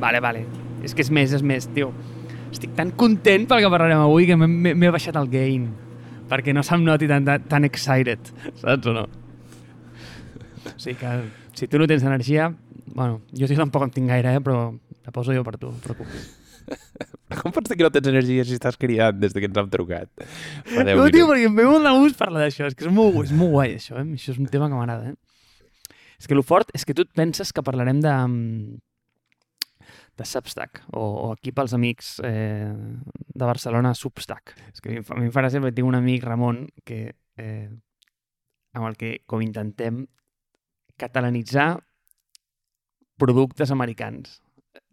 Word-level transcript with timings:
Vale, 0.00 0.20
vale. 0.20 0.44
És 0.84 0.94
que 0.94 1.02
és 1.02 1.10
més, 1.10 1.32
és 1.32 1.42
més, 1.42 1.66
tio. 1.74 1.92
Estic 2.52 2.74
tan 2.76 2.90
content 2.98 3.46
pel 3.48 3.62
que 3.64 3.70
parlarem 3.72 3.98
avui 4.04 4.26
que 4.28 4.36
m'he- 4.36 4.90
baixat 4.92 5.16
el 5.16 5.28
gain. 5.32 5.68
Perquè 6.28 6.52
no 6.54 6.62
se'm 6.66 6.82
noti 6.84 7.06
tan, 7.06 7.24
tan, 7.24 7.42
tan 7.46 7.64
excited, 7.64 8.18
saps 8.58 8.86
o 8.90 8.92
no? 8.96 9.04
O 10.66 10.78
sigui 10.78 10.96
que 10.98 11.10
si 11.54 11.68
tu 11.70 11.78
no 11.78 11.86
tens 11.86 12.02
energia, 12.02 12.48
bueno, 12.94 13.20
jo 13.32 13.46
sí 13.46 13.54
tampoc 13.54 13.84
en 13.86 13.92
tinc 13.94 14.08
gaire, 14.10 14.34
eh, 14.34 14.40
però 14.42 14.72
la 15.06 15.12
poso 15.14 15.32
jo 15.36 15.44
per 15.46 15.56
tu, 15.58 15.70
no 15.70 15.78
preocupis. 15.84 16.26
Com 17.42 17.52
pots 17.54 17.70
dir 17.70 17.76
que 17.78 17.84
no 17.86 17.92
tens 17.94 18.08
energia 18.10 18.44
si 18.46 18.56
estàs 18.58 18.76
criant 18.78 19.20
des 19.22 19.32
de 19.34 19.40
que 19.42 19.46
ens 19.46 19.56
hem 19.62 19.68
trucat? 19.70 20.10
Fa 20.66 20.82
10 20.82 20.96
No, 20.98 21.06
tio, 21.10 21.26
minuts. 21.26 21.30
perquè 21.30 21.46
em 21.46 21.54
ve 21.60 21.64
molt 21.68 21.86
de 21.86 21.92
gust 22.00 22.18
parlar 22.18 22.42
d'això. 22.42 22.66
És 22.66 22.74
que 22.74 22.86
és 22.88 22.92
molt, 22.92 23.20
és 23.22 23.30
molt 23.34 23.52
guai, 23.54 23.76
això. 23.78 24.00
Eh? 24.02 24.06
Això 24.18 24.34
és 24.34 24.38
un 24.42 24.50
tema 24.50 24.66
que 24.68 24.74
m'agrada, 24.74 25.12
eh? 25.12 25.94
És 26.18 26.26
que 26.26 26.34
el 26.34 26.42
fort 26.42 26.70
és 26.74 26.84
que 26.84 26.94
tu 26.94 27.02
et 27.06 27.12
penses 27.14 27.52
que 27.54 27.62
parlarem 27.62 28.00
de, 28.02 28.14
de 30.16 30.24
Substack, 30.24 30.80
o, 30.92 31.00
o 31.00 31.32
aquí 31.34 31.52
pels 31.52 31.74
amics 31.76 32.16
eh, 32.24 32.72
de 32.72 33.44
Barcelona, 33.44 33.94
Substack. 33.94 34.54
És 34.72 34.80
que 34.80 35.02
a 35.02 35.18
mi, 35.18 35.28
em 35.28 35.34
farà 35.34 35.50
sempre, 35.52 35.74
tinc 35.76 35.88
un 35.88 35.98
amic, 35.98 36.24
Ramon, 36.24 36.64
que, 36.88 37.12
eh, 37.36 37.68
amb 38.76 38.88
el 38.88 38.96
que 38.96 39.18
com 39.28 39.44
intentem 39.44 40.06
catalanitzar 40.96 41.76
productes 43.20 43.70
americans. 43.70 44.40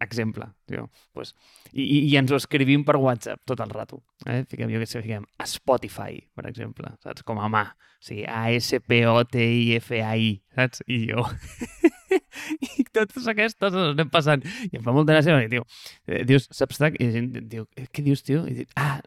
Exemple, 0.00 0.46
tio. 0.68 0.90
Pues, 1.12 1.34
i, 1.72 1.84
i, 1.84 2.16
ens 2.16 2.32
ho 2.32 2.36
escrivim 2.40 2.84
per 2.84 2.96
WhatsApp 3.00 3.40
tot 3.48 3.60
el 3.64 3.70
rato. 3.72 4.02
Eh? 4.28 4.44
Fiquem, 4.48 4.70
jo 4.72 4.80
què 4.80 4.86
sé, 4.88 5.02
fiquem 5.04 5.24
Spotify, 5.48 6.20
per 6.36 6.46
exemple, 6.50 6.88
saps? 7.04 7.22
Com 7.24 7.38
a 7.40 7.48
mà. 7.52 7.64
O 7.72 8.04
sigui, 8.04 8.24
A-S-P-O-T-I-F-A-I, 8.28 10.30
saps? 10.56 10.82
I 10.88 11.06
jo... 11.08 11.24
I 12.78 12.86
totes 12.92 13.28
aquestes 13.30 13.74
les 13.74 13.90
anem 13.94 14.10
passant. 14.12 14.44
I 14.70 14.78
em 14.78 14.84
fa 14.84 14.94
molta 14.94 15.16
gràcia, 15.16 15.36
perquè, 15.36 15.50
tio, 15.52 15.66
eh, 16.08 16.24
dius 16.28 16.48
Substack, 16.52 16.98
i 17.00 17.08
la 17.10 17.14
gent 17.18 17.30
diu, 17.50 17.68
"Eh, 17.76 17.86
què 17.90 18.04
dius, 18.06 18.22
tio? 18.26 18.44
I 18.48 18.54
dic, 18.62 18.72
ah, 18.76 18.98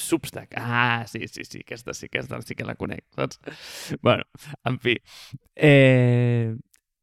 Substack. 0.00 0.54
Ah, 0.56 1.04
sí, 1.06 1.26
sí, 1.28 1.44
sí, 1.44 1.60
aquesta 1.60 1.94
sí, 1.94 2.06
aquesta 2.06 2.40
sí 2.42 2.54
que 2.54 2.64
la 2.64 2.74
conec, 2.74 3.04
saps? 3.14 3.38
bueno, 4.02 4.24
en 4.64 4.78
fi. 4.80 4.96
Eh, 5.54 6.56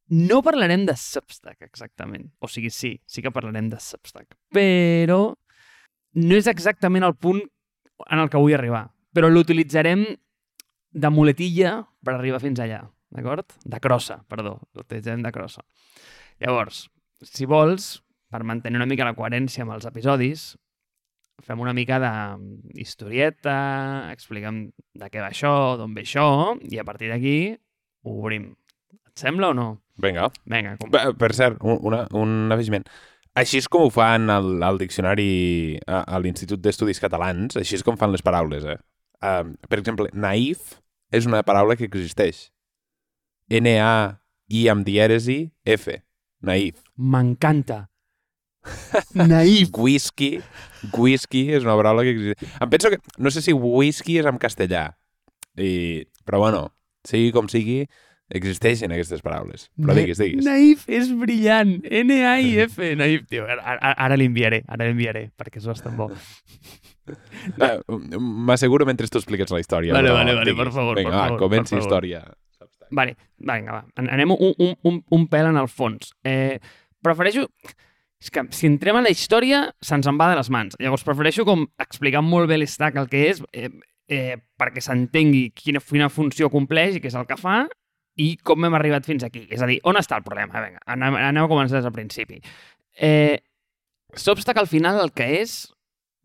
no 0.09 0.41
parlarem 0.41 0.85
de 0.85 0.95
Substack, 0.97 1.61
exactament. 1.61 2.31
O 2.39 2.47
sigui, 2.47 2.69
sí, 2.71 3.01
sí 3.05 3.21
que 3.21 3.31
parlarem 3.31 3.69
de 3.69 3.79
Substack. 3.79 4.35
Però 4.53 5.35
no 6.17 6.35
és 6.35 6.47
exactament 6.47 7.05
el 7.05 7.15
punt 7.15 7.41
en 8.09 8.19
el 8.19 8.29
que 8.29 8.39
vull 8.41 8.55
arribar. 8.57 8.87
Però 9.13 9.29
l'utilitzarem 9.29 10.05
de 10.97 11.09
muletilla 11.13 11.81
per 12.03 12.15
arribar 12.15 12.39
fins 12.41 12.59
allà, 12.63 12.81
d'acord? 13.13 13.57
De 13.63 13.79
crossa, 13.83 14.21
perdó. 14.29 14.57
L'utilitzarem 14.75 15.23
de 15.25 15.31
crossa. 15.35 15.63
Llavors, 16.43 16.85
si 17.23 17.47
vols, 17.49 17.97
per 18.31 18.43
mantenir 18.43 18.81
una 18.81 18.89
mica 18.89 19.07
la 19.07 19.15
coherència 19.17 19.63
amb 19.65 19.75
els 19.77 19.87
episodis, 19.89 20.51
fem 21.45 21.59
una 21.61 21.73
mica 21.73 21.99
de 22.01 22.11
historieta, 22.81 23.57
expliquem 24.11 24.67
de 24.97 25.09
què 25.11 25.21
va 25.21 25.31
això, 25.31 25.51
d'on 25.77 25.93
ve 25.95 26.03
això, 26.05 26.55
i 26.65 26.79
a 26.81 26.85
partir 26.87 27.11
d'aquí 27.11 27.37
ho 28.03 28.17
obrim. 28.23 28.49
Et 28.93 29.25
sembla 29.25 29.51
o 29.53 29.57
no? 29.57 29.67
Vinga. 30.01 30.29
Vinga, 30.45 30.75
com... 30.81 30.91
Per, 30.93 31.13
per 31.17 31.31
cert, 31.37 31.61
un, 31.61 31.79
una, 31.89 32.03
un 32.17 32.53
afegiment. 32.53 32.85
Així 33.37 33.59
és 33.61 33.67
com 33.69 33.85
ho 33.85 33.93
fan 33.93 34.31
al, 34.33 34.55
al 34.65 34.79
diccionari 34.81 35.77
a, 35.85 36.01
a 36.01 36.19
l'Institut 36.21 36.61
d'Estudis 36.61 37.01
Catalans, 37.01 37.57
així 37.59 37.77
és 37.77 37.85
com 37.85 37.97
fan 37.99 38.13
les 38.13 38.25
paraules, 38.25 38.65
eh? 38.65 38.77
Um, 39.25 39.55
per 39.69 39.79
exemple, 39.81 40.09
naïf 40.13 40.77
és 41.13 41.25
una 41.29 41.43
paraula 41.45 41.77
que 41.77 41.85
existeix. 41.85 42.47
N-A-I 43.49 44.63
amb 44.71 44.85
dièresi, 44.87 45.39
F. 45.65 45.99
Naïf. 46.47 46.81
M'encanta. 46.97 47.85
Naïf. 49.15 49.69
Whisky, 49.77 50.41
whisky 50.97 51.45
és 51.55 51.63
una 51.63 51.77
paraula 51.79 52.03
que 52.03 52.11
existeix. 52.15 52.57
Em 52.61 52.69
penso 52.73 52.91
que, 52.91 52.99
no 53.17 53.31
sé 53.31 53.41
si 53.45 53.53
whisky 53.55 54.17
és 54.21 54.27
en 54.27 54.39
castellà, 54.41 54.89
i, 55.57 56.03
però 56.27 56.41
bueno, 56.43 56.65
sigui 57.07 57.31
com 57.35 57.47
sigui, 57.51 57.85
existeixen 58.27 58.91
aquestes 58.91 59.23
paraules. 59.23 59.69
Però 59.79 59.95
digues, 59.95 60.19
digues. 60.19 60.43
Naïf 60.45 60.83
és 60.91 61.07
brillant. 61.15 61.77
N-A-I-F. 61.87 62.75
Naïf, 62.99 63.23
tio. 63.31 63.45
Ara, 63.47 63.77
ara, 63.95 64.17
l'enviaré, 64.19 64.65
ara 64.67 64.83
l'enviaré, 64.89 65.29
perquè 65.39 65.61
és 65.63 65.69
bastant 65.71 65.95
bo. 65.95 66.09
Ah, 67.63 67.77
M'asseguro 67.87 68.83
mentre 68.85 69.07
tu 69.07 69.21
expliques 69.21 69.49
la 69.55 69.61
història. 69.63 69.95
Vale, 69.95 70.11
però 70.11 70.17
vale, 70.19 70.35
vale, 70.35 70.51
digues. 70.51 70.65
per 70.65 70.73
favor, 70.75 70.99
Vinga, 70.99 71.13
per 71.13 71.15
va, 71.15 71.25
favor, 71.31 71.39
comença 71.45 71.71
per 71.71 71.79
favor. 71.79 71.87
història. 71.87 72.21
Vale, 72.91 73.17
vinga, 73.37 73.71
va. 73.79 73.83
An- 73.99 74.09
Anem 74.13 74.31
un, 74.31 74.53
un, 74.57 74.75
un, 74.83 75.01
un 75.11 75.27
pèl 75.27 75.49
en 75.51 75.57
el 75.59 75.67
fons. 75.67 76.13
Eh, 76.23 76.59
prefereixo... 77.03 77.47
És 78.17 78.31
que 78.33 78.41
si 78.49 78.65
entrem 78.65 78.97
en 78.97 79.05
la 79.05 79.11
història, 79.13 79.59
se'ns 79.85 80.07
en 80.09 80.17
va 80.17 80.31
de 80.31 80.37
les 80.39 80.47
mans. 80.49 80.73
Llavors, 80.81 81.03
prefereixo 81.05 81.43
com 81.45 81.67
explicar 81.77 82.23
molt 82.25 82.49
bé 82.49 82.57
l'estac 82.57 82.95
el 82.97 83.05
que 83.11 83.19
és, 83.29 83.43
eh, 83.53 83.67
eh, 84.09 84.39
perquè 84.57 84.81
s'entengui 84.81 85.51
quina, 85.53 85.77
quina 85.85 86.07
funció 86.09 86.49
compleix 86.49 86.95
i 86.97 87.01
què 87.03 87.11
és 87.11 87.17
el 87.19 87.27
que 87.29 87.37
fa, 87.37 87.59
i 88.17 88.31
com 88.41 88.65
hem 88.65 88.73
arribat 88.73 89.05
fins 89.05 89.21
aquí. 89.27 89.43
És 89.53 89.61
a 89.61 89.67
dir, 89.69 89.77
on 89.85 90.01
està 90.01 90.17
el 90.17 90.25
problema? 90.25 90.63
Vinga, 90.65 90.81
anem, 90.89 91.19
anem 91.27 91.45
a 91.45 91.51
començar 91.51 91.77
des 91.77 91.85
del 91.85 91.93
principi. 91.93 92.41
Eh, 92.97 93.37
Substack, 94.17 94.57
al 94.57 94.71
final, 94.71 94.97
el 95.03 95.13
que 95.13 95.27
és, 95.43 95.53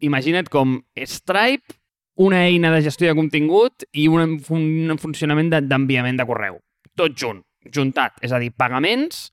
imagina't 0.00 0.48
com 0.48 0.78
Stripe, 0.96 1.76
una 2.20 2.42
eina 2.46 2.70
de 2.74 2.82
gestió 2.84 3.08
de 3.08 3.16
contingut 3.16 3.86
i 3.92 4.08
un, 4.08 4.36
un 4.50 4.98
funcionament 5.00 5.50
de- 5.52 5.62
d'enviament 5.64 6.18
de, 6.20 6.26
correu. 6.28 6.58
Tot 6.96 7.14
junt, 7.16 7.40
juntat. 7.72 8.18
És 8.22 8.32
a 8.32 8.40
dir, 8.42 8.50
pagaments, 8.52 9.30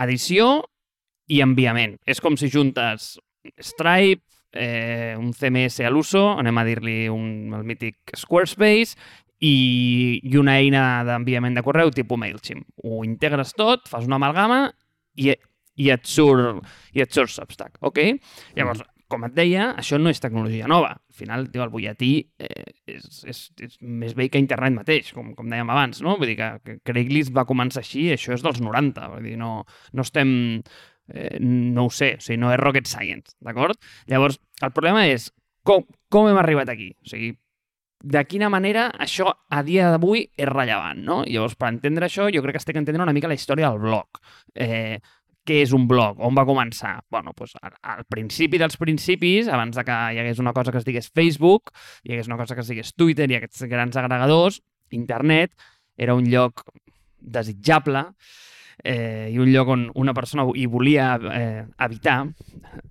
edició 0.00 0.62
i 1.28 1.42
enviament. 1.44 1.98
És 2.06 2.20
com 2.24 2.36
si 2.38 2.48
juntes 2.52 3.16
Stripe, 3.60 4.22
eh, 4.56 5.14
un 5.18 5.32
CMS 5.36 5.80
a 5.84 5.90
l'uso, 5.92 6.22
anem 6.38 6.58
a 6.58 6.64
dir-li 6.64 6.96
un, 7.12 7.52
el 7.54 7.64
mític 7.68 8.14
Squarespace, 8.16 8.96
i, 9.44 10.20
i 10.24 10.36
una 10.40 10.54
eina 10.56 11.04
d'enviament 11.04 11.58
de 11.58 11.62
correu 11.66 11.90
tipus 11.92 12.16
MailChimp. 12.18 12.64
Ho 12.88 13.02
integres 13.04 13.52
tot, 13.52 13.84
fas 13.90 14.06
una 14.08 14.16
amalgama 14.16 14.62
i, 15.20 15.34
i 15.76 15.90
et 15.92 16.06
surt, 16.08 16.62
i 16.96 17.02
et 17.04 17.12
surt 17.12 17.34
Substack, 17.34 17.76
ok? 17.84 18.00
Llavors, 18.56 18.80
com 19.12 19.26
et 19.26 19.34
deia, 19.36 19.68
això 19.78 19.98
no 20.00 20.10
és 20.10 20.20
tecnologia 20.22 20.68
nova. 20.70 20.94
Al 20.96 21.16
final, 21.18 21.46
tio, 21.52 21.62
el 21.64 21.72
butlletí 21.72 22.10
eh, 22.42 22.66
és, 22.96 23.06
és, 23.30 23.40
és 23.62 23.78
més 23.80 24.16
vell 24.18 24.30
que 24.32 24.42
internet 24.42 24.74
mateix, 24.74 25.12
com, 25.16 25.32
com 25.38 25.48
dèiem 25.52 25.70
abans, 25.72 26.02
no? 26.04 26.16
Vull 26.18 26.32
dir 26.32 26.36
que, 26.40 26.50
que 26.66 26.76
Craigslist 26.90 27.34
va 27.36 27.46
començar 27.48 27.84
així, 27.84 28.08
això 28.14 28.34
és 28.36 28.44
dels 28.44 28.60
90, 28.64 29.08
vull 29.14 29.30
dir, 29.30 29.38
no, 29.40 29.56
no 29.92 30.06
estem... 30.06 30.30
Eh, 31.06 31.36
no 31.38 31.84
ho 31.86 31.90
sé, 31.94 32.16
o 32.18 32.22
sigui, 32.22 32.40
no 32.42 32.48
és 32.50 32.58
rocket 32.58 32.88
science, 32.90 33.36
d'acord? 33.46 33.78
Llavors, 34.10 34.40
el 34.66 34.72
problema 34.74 35.04
és 35.06 35.28
com, 35.66 35.84
com 36.10 36.26
hem 36.26 36.38
arribat 36.40 36.72
aquí? 36.72 36.88
O 36.98 37.10
sigui, 37.10 37.30
de 38.06 38.22
quina 38.28 38.48
manera 38.52 38.88
això 39.02 39.30
a 39.50 39.62
dia 39.66 39.88
d'avui 39.94 40.26
és 40.36 40.48
rellevant, 40.50 40.98
no? 41.06 41.20
Llavors, 41.26 41.56
per 41.58 41.70
entendre 41.72 42.06
això, 42.06 42.28
jo 42.32 42.42
crec 42.44 42.58
que 42.58 42.62
estic 42.62 42.78
entenent 42.78 43.06
una 43.06 43.14
mica 43.16 43.30
la 43.30 43.38
història 43.38 43.70
del 43.70 43.80
blog. 43.82 44.20
Eh, 44.54 44.98
què 45.46 45.60
és 45.62 45.72
un 45.76 45.86
blog? 45.88 46.18
On 46.26 46.34
va 46.36 46.46
començar? 46.48 46.96
bueno, 47.10 47.32
doncs, 47.36 47.54
al, 47.62 47.76
al 47.94 48.04
principi 48.10 48.58
dels 48.58 48.76
principis, 48.80 49.48
abans 49.48 49.76
de 49.78 49.84
que 49.86 49.96
hi 50.12 50.20
hagués 50.22 50.42
una 50.42 50.52
cosa 50.56 50.72
que 50.74 50.82
es 50.82 50.88
digués 50.88 51.10
Facebook, 51.14 51.72
hi 52.04 52.16
hagués 52.16 52.30
una 52.30 52.38
cosa 52.40 52.54
que 52.54 52.64
es 52.64 52.72
digués 52.72 52.94
Twitter 52.94 53.30
i 53.30 53.38
aquests 53.38 53.66
grans 53.70 53.96
agregadors, 53.96 54.60
internet 54.90 55.54
era 55.96 56.14
un 56.14 56.28
lloc 56.30 56.62
desitjable 57.18 58.04
eh, 58.84 59.30
i 59.32 59.38
un 59.38 59.50
lloc 59.52 59.68
on 59.74 59.86
una 59.94 60.14
persona 60.14 60.44
hi 60.54 60.66
volia 60.70 61.14
eh, 61.32 61.64
habitar, 61.76 62.18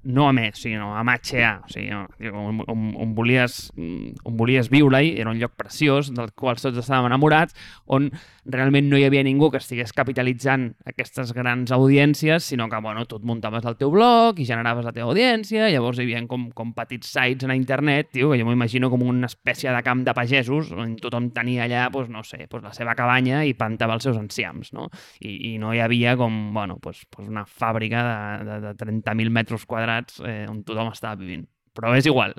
no 0.03 0.27
a 0.27 0.33
més, 0.33 0.59
sinó 0.61 0.93
a 0.97 1.03
matxear, 1.05 1.59
o 1.65 1.71
sigui, 1.71 1.91
on, 1.93 2.61
on, 2.67 2.85
on, 3.01 3.13
volies, 3.17 3.71
on 3.77 4.37
volies 4.37 4.69
viure-hi, 4.73 5.15
era 5.21 5.31
un 5.31 5.39
lloc 5.41 5.55
preciós, 5.57 6.11
del 6.15 6.31
qual 6.37 6.59
tots 6.61 6.81
estàvem 6.81 7.09
enamorats, 7.09 7.55
on 7.85 8.09
realment 8.45 8.89
no 8.89 8.97
hi 8.99 9.05
havia 9.07 9.23
ningú 9.25 9.49
que 9.53 9.61
estigués 9.61 9.93
capitalitzant 9.95 10.67
aquestes 10.89 11.33
grans 11.37 11.73
audiències, 11.73 12.45
sinó 12.51 12.69
que, 12.69 12.81
bueno, 12.81 13.05
tu 13.09 13.19
et 13.19 13.25
muntaves 13.25 13.65
el 13.65 13.77
teu 13.79 13.93
blog 13.93 14.39
i 14.39 14.45
generaves 14.45 14.85
la 14.85 14.93
teva 14.93 15.09
audiència, 15.09 15.69
llavors 15.73 15.99
hi 15.99 16.05
havia 16.05 16.21
com, 16.29 16.49
com 16.53 16.73
petits 16.77 17.13
sites 17.15 17.49
a 17.49 17.57
internet, 17.57 18.11
tio, 18.13 18.31
que 18.31 18.39
jo 18.41 18.49
m'imagino 18.49 18.91
com 18.93 19.05
una 19.05 19.29
espècie 19.29 19.73
de 19.73 19.83
camp 19.85 20.05
de 20.05 20.13
pagesos, 20.17 20.71
on 20.73 20.97
tothom 21.01 21.31
tenia 21.35 21.65
allà, 21.65 21.87
doncs, 21.93 22.11
no 22.13 22.25
sé, 22.25 22.45
doncs, 22.45 22.65
la 22.65 22.73
seva 22.77 22.95
cabanya 22.97 23.43
i 23.45 23.55
plantava 23.57 23.97
els 23.97 24.05
seus 24.05 24.17
enciams, 24.21 24.73
no? 24.75 24.89
I, 25.21 25.53
i 25.53 25.57
no 25.61 25.73
hi 25.75 25.83
havia 25.83 26.15
com, 26.19 26.33
bueno, 26.55 26.79
doncs, 26.83 27.03
doncs 27.13 27.29
una 27.31 27.45
fàbrica 27.45 28.01
de, 28.07 28.17
de, 28.49 28.57
de 28.69 28.73
30.000 28.81 29.35
metres 29.35 29.67
quadrats 29.69 30.19
eh, 30.23 30.45
on 30.49 30.63
tothom 30.67 30.91
estava 30.93 31.19
vivint. 31.19 31.45
Però 31.75 31.93
és 31.97 32.07
igual. 32.07 32.33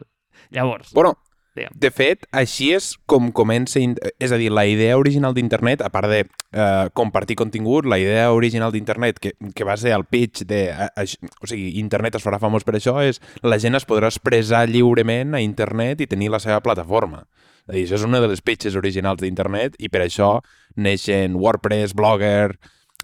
Llavors, 0.53 0.93
Bueno, 0.97 1.15
Digue'm. 1.57 1.73
de 1.81 1.91
fet, 1.91 2.27
així 2.37 2.71
és 2.77 2.91
com 3.09 3.31
comença... 3.33 3.81
És 4.21 4.33
a 4.33 4.39
dir, 4.41 4.51
la 4.53 4.67
idea 4.69 4.99
original 5.01 5.35
d'internet, 5.37 5.81
a 5.81 5.89
part 5.93 6.11
de 6.13 6.21
eh, 6.27 6.89
compartir 6.97 7.39
contingut, 7.41 7.89
la 7.89 7.99
idea 7.99 8.29
original 8.37 8.73
d'internet, 8.75 9.21
que, 9.23 9.33
que 9.57 9.65
va 9.65 9.79
ser 9.81 9.95
el 9.97 10.05
pitch 10.05 10.45
de... 10.49 10.67
A, 10.73 10.91
a, 10.93 11.07
o 11.41 11.49
sigui, 11.49 11.73
internet 11.81 12.19
es 12.19 12.27
farà 12.27 12.41
famós 12.43 12.67
per 12.67 12.77
això, 12.77 12.99
és 13.05 13.23
la 13.43 13.59
gent 13.63 13.79
es 13.79 13.89
podrà 13.89 14.13
expressar 14.13 14.67
lliurement 14.69 15.37
a 15.37 15.43
internet 15.45 16.05
i 16.05 16.11
tenir 16.11 16.31
la 16.35 16.43
seva 16.43 16.61
plataforma. 16.65 17.25
És 17.67 17.73
a 17.73 17.77
dir, 17.79 17.85
això 17.89 18.01
és 18.01 18.07
una 18.07 18.21
de 18.23 18.31
les 18.31 18.45
pitches 18.45 18.77
originals 18.79 19.25
d'internet 19.25 19.81
i 19.83 19.89
per 19.89 20.05
això 20.05 20.39
neixen 20.77 21.41
WordPress, 21.41 21.97
Blogger... 21.97 22.57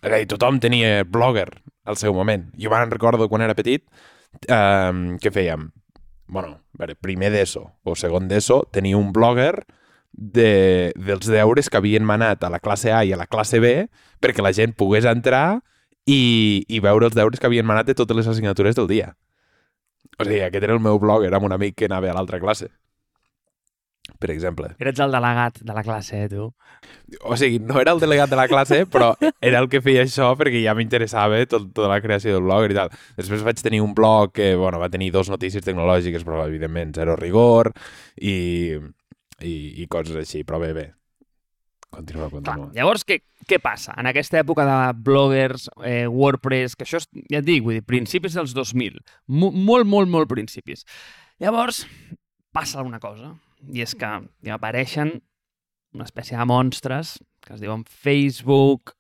És 0.03 0.11
a 0.11 0.19
dir, 0.19 0.27
tothom 0.31 0.59
tenia 0.63 1.05
Blogger 1.07 1.49
al 1.87 1.99
seu 1.99 2.15
moment. 2.15 2.49
Jo 2.59 2.73
me'n 2.73 2.91
recordo 2.91 3.29
quan 3.31 3.45
era 3.45 3.55
petit 3.59 3.85
eh, 4.49 5.17
que 5.23 5.31
fèiem, 5.35 5.69
bueno, 6.33 6.57
veure, 6.79 6.97
primer 6.99 7.31
d'ESO 7.35 7.63
o 7.85 7.95
segon 7.99 8.29
d'ESO, 8.31 8.63
tenia 8.75 8.99
un 8.99 9.13
blogger 9.15 9.55
de, 10.13 10.93
dels 10.97 11.29
deures 11.31 11.71
que 11.71 11.79
havien 11.79 12.07
manat 12.07 12.45
a 12.45 12.51
la 12.53 12.61
classe 12.61 12.93
A 12.93 13.03
i 13.05 13.13
a 13.13 13.21
la 13.21 13.29
classe 13.31 13.61
B 13.63 13.87
perquè 14.23 14.45
la 14.45 14.55
gent 14.57 14.75
pogués 14.79 15.07
entrar 15.09 15.61
i, 16.07 16.65
i 16.67 16.83
veure 16.83 17.07
els 17.07 17.17
deures 17.17 17.39
que 17.39 17.47
havien 17.47 17.67
manat 17.67 17.87
de 17.87 17.97
totes 17.99 18.19
les 18.19 18.29
assignatures 18.29 18.79
del 18.79 18.91
dia. 18.91 19.13
O 20.19 20.25
sigui, 20.27 20.43
aquest 20.43 20.65
era 20.67 20.75
el 20.75 20.83
meu 20.83 20.99
blog, 20.99 21.25
era 21.25 21.39
un 21.39 21.55
amic 21.55 21.79
que 21.79 21.91
anava 21.91 22.11
a 22.11 22.17
l'altra 22.17 22.43
classe 22.43 22.73
per 24.23 24.31
exemple. 24.31 24.71
Eres 24.79 25.01
el 25.03 25.13
delegat 25.15 25.59
de 25.67 25.75
la 25.75 25.83
classe, 25.83 26.23
eh, 26.25 26.29
tu? 26.31 26.47
O 27.27 27.37
sigui, 27.37 27.59
no 27.59 27.81
era 27.81 27.93
el 27.97 28.01
delegat 28.03 28.31
de 28.31 28.39
la 28.39 28.47
classe, 28.51 28.85
però 28.93 29.11
era 29.43 29.59
el 29.59 29.69
que 29.73 29.83
feia 29.83 30.07
això 30.07 30.31
perquè 30.39 30.63
ja 30.63 30.77
m'interessava 30.79 31.43
tot, 31.51 31.69
tota 31.75 31.91
la 31.91 32.01
creació 32.05 32.37
del 32.37 32.47
blog 32.47 32.71
i 32.71 32.79
tal. 32.79 32.95
Després 33.19 33.45
vaig 33.47 33.61
tenir 33.65 33.83
un 33.83 33.97
blog 33.99 34.33
que, 34.39 34.53
bueno, 34.59 34.81
va 34.83 34.91
tenir 34.93 35.11
dos 35.15 35.33
notícies 35.33 35.67
tecnològiques, 35.67 36.25
però 36.29 36.47
evidentment 36.47 36.95
zero 36.97 37.19
rigor 37.19 37.73
i, 38.17 38.79
i, 39.43 39.55
i 39.83 39.91
coses 39.91 40.17
així, 40.23 40.47
però 40.47 40.63
bé, 40.63 40.73
bé. 40.79 40.89
Continua, 41.93 42.31
continua. 42.33 42.71
Clar, 42.71 42.73
llavors, 42.79 43.03
què, 43.05 43.19
què 43.45 43.59
passa? 43.61 43.93
En 44.01 44.09
aquesta 44.09 44.39
època 44.41 44.65
de 44.65 44.77
bloggers, 45.05 45.67
eh, 45.85 46.07
WordPress, 46.09 46.79
que 46.79 46.87
això 46.87 47.03
és, 47.03 47.11
ja 47.29 47.43
et 47.43 47.49
dic, 47.51 47.61
vull 47.67 47.77
dir, 47.77 47.85
principis 47.85 48.39
dels 48.39 48.55
2000, 48.57 49.03
Mo 49.29 49.51
molt, 49.53 49.85
molt, 49.85 50.09
molt 50.09 50.31
principis. 50.31 50.87
Llavors, 51.43 51.83
passa 52.55 52.79
alguna 52.81 53.01
cosa 53.03 53.35
i 53.71 53.85
és 53.85 53.95
que 53.99 54.11
ja 54.47 54.57
apareixen 54.57 55.21
una 55.93 56.09
espècie 56.09 56.39
de 56.39 56.47
monstres 56.49 57.19
que 57.43 57.55
es 57.57 57.63
diuen 57.63 57.85
Facebook, 57.85 58.95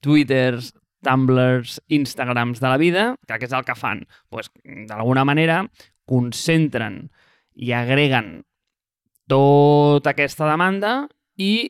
Twitters, 0.00 0.72
Tumblrs, 1.04 1.78
Instagrams 1.88 2.60
de 2.60 2.68
la 2.68 2.78
vida, 2.78 3.04
que 3.26 3.38
què 3.38 3.46
és 3.46 3.54
el 3.54 3.66
que 3.66 3.76
fan? 3.78 4.04
Pues, 4.30 4.50
D'alguna 4.88 5.24
manera 5.26 5.62
concentren 6.08 7.04
i 7.58 7.74
agreguen 7.74 8.40
tota 9.28 10.14
aquesta 10.14 10.48
demanda 10.48 11.08
i 11.36 11.68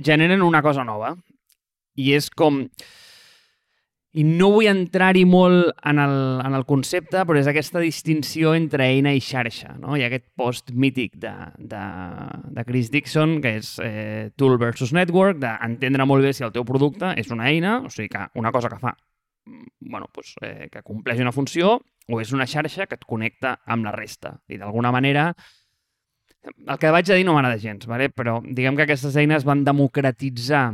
generen 0.00 0.42
una 0.42 0.62
cosa 0.64 0.86
nova. 0.86 1.14
I 1.98 2.14
és 2.16 2.30
com 2.30 2.64
i 4.18 4.24
no 4.26 4.48
vull 4.50 4.66
entrar-hi 4.66 5.22
molt 5.28 5.70
en 5.86 6.00
el, 6.02 6.16
en 6.42 6.56
el 6.58 6.64
concepte, 6.66 7.22
però 7.26 7.38
és 7.38 7.50
aquesta 7.50 7.82
distinció 7.82 8.56
entre 8.58 8.88
eina 8.90 9.12
i 9.14 9.20
xarxa. 9.22 9.76
No? 9.78 9.94
Hi 9.94 10.02
ha 10.02 10.08
aquest 10.10 10.26
post 10.38 10.72
mític 10.74 11.14
de, 11.22 11.32
de, 11.58 11.84
de 12.56 12.64
Chris 12.66 12.90
Dixon, 12.90 13.38
que 13.44 13.54
és 13.60 13.76
eh, 13.84 14.30
Tool 14.34 14.58
versus 14.58 14.94
Network, 14.96 15.38
d'entendre 15.42 16.08
molt 16.10 16.26
bé 16.26 16.34
si 16.34 16.46
el 16.46 16.54
teu 16.56 16.66
producte 16.66 17.14
és 17.20 17.30
una 17.30 17.46
eina, 17.52 17.78
o 17.86 17.92
sigui, 17.92 18.10
que 18.10 18.26
una 18.40 18.50
cosa 18.50 18.72
que 18.72 18.82
fa 18.82 18.96
bueno, 19.80 20.06
pues, 20.12 20.34
eh, 20.42 20.68
que 20.70 20.82
compleix 20.82 21.20
una 21.20 21.32
funció, 21.32 21.80
o 22.10 22.20
és 22.20 22.32
una 22.34 22.46
xarxa 22.46 22.86
que 22.86 22.98
et 22.98 23.06
connecta 23.08 23.56
amb 23.66 23.86
la 23.86 23.94
resta. 23.94 24.34
I 24.50 24.58
d'alguna 24.60 24.92
manera, 24.94 25.30
el 26.42 26.78
que 26.78 26.92
vaig 26.92 27.10
a 27.10 27.18
dir 27.18 27.26
no 27.26 27.34
m'agrada 27.36 27.60
gens, 27.60 27.86
vale? 27.86 28.10
però 28.10 28.40
diguem 28.44 28.76
que 28.76 28.86
aquestes 28.86 29.16
eines 29.20 29.46
van 29.46 29.64
democratitzar 29.64 30.72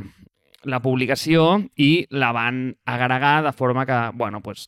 la 0.67 0.81
publicació 0.83 1.45
i 1.79 2.07
la 2.11 2.33
van 2.35 2.61
agregar 2.91 3.45
de 3.45 3.53
forma 3.55 3.87
que, 3.87 3.99
bueno, 4.19 4.41
pues, 4.43 4.67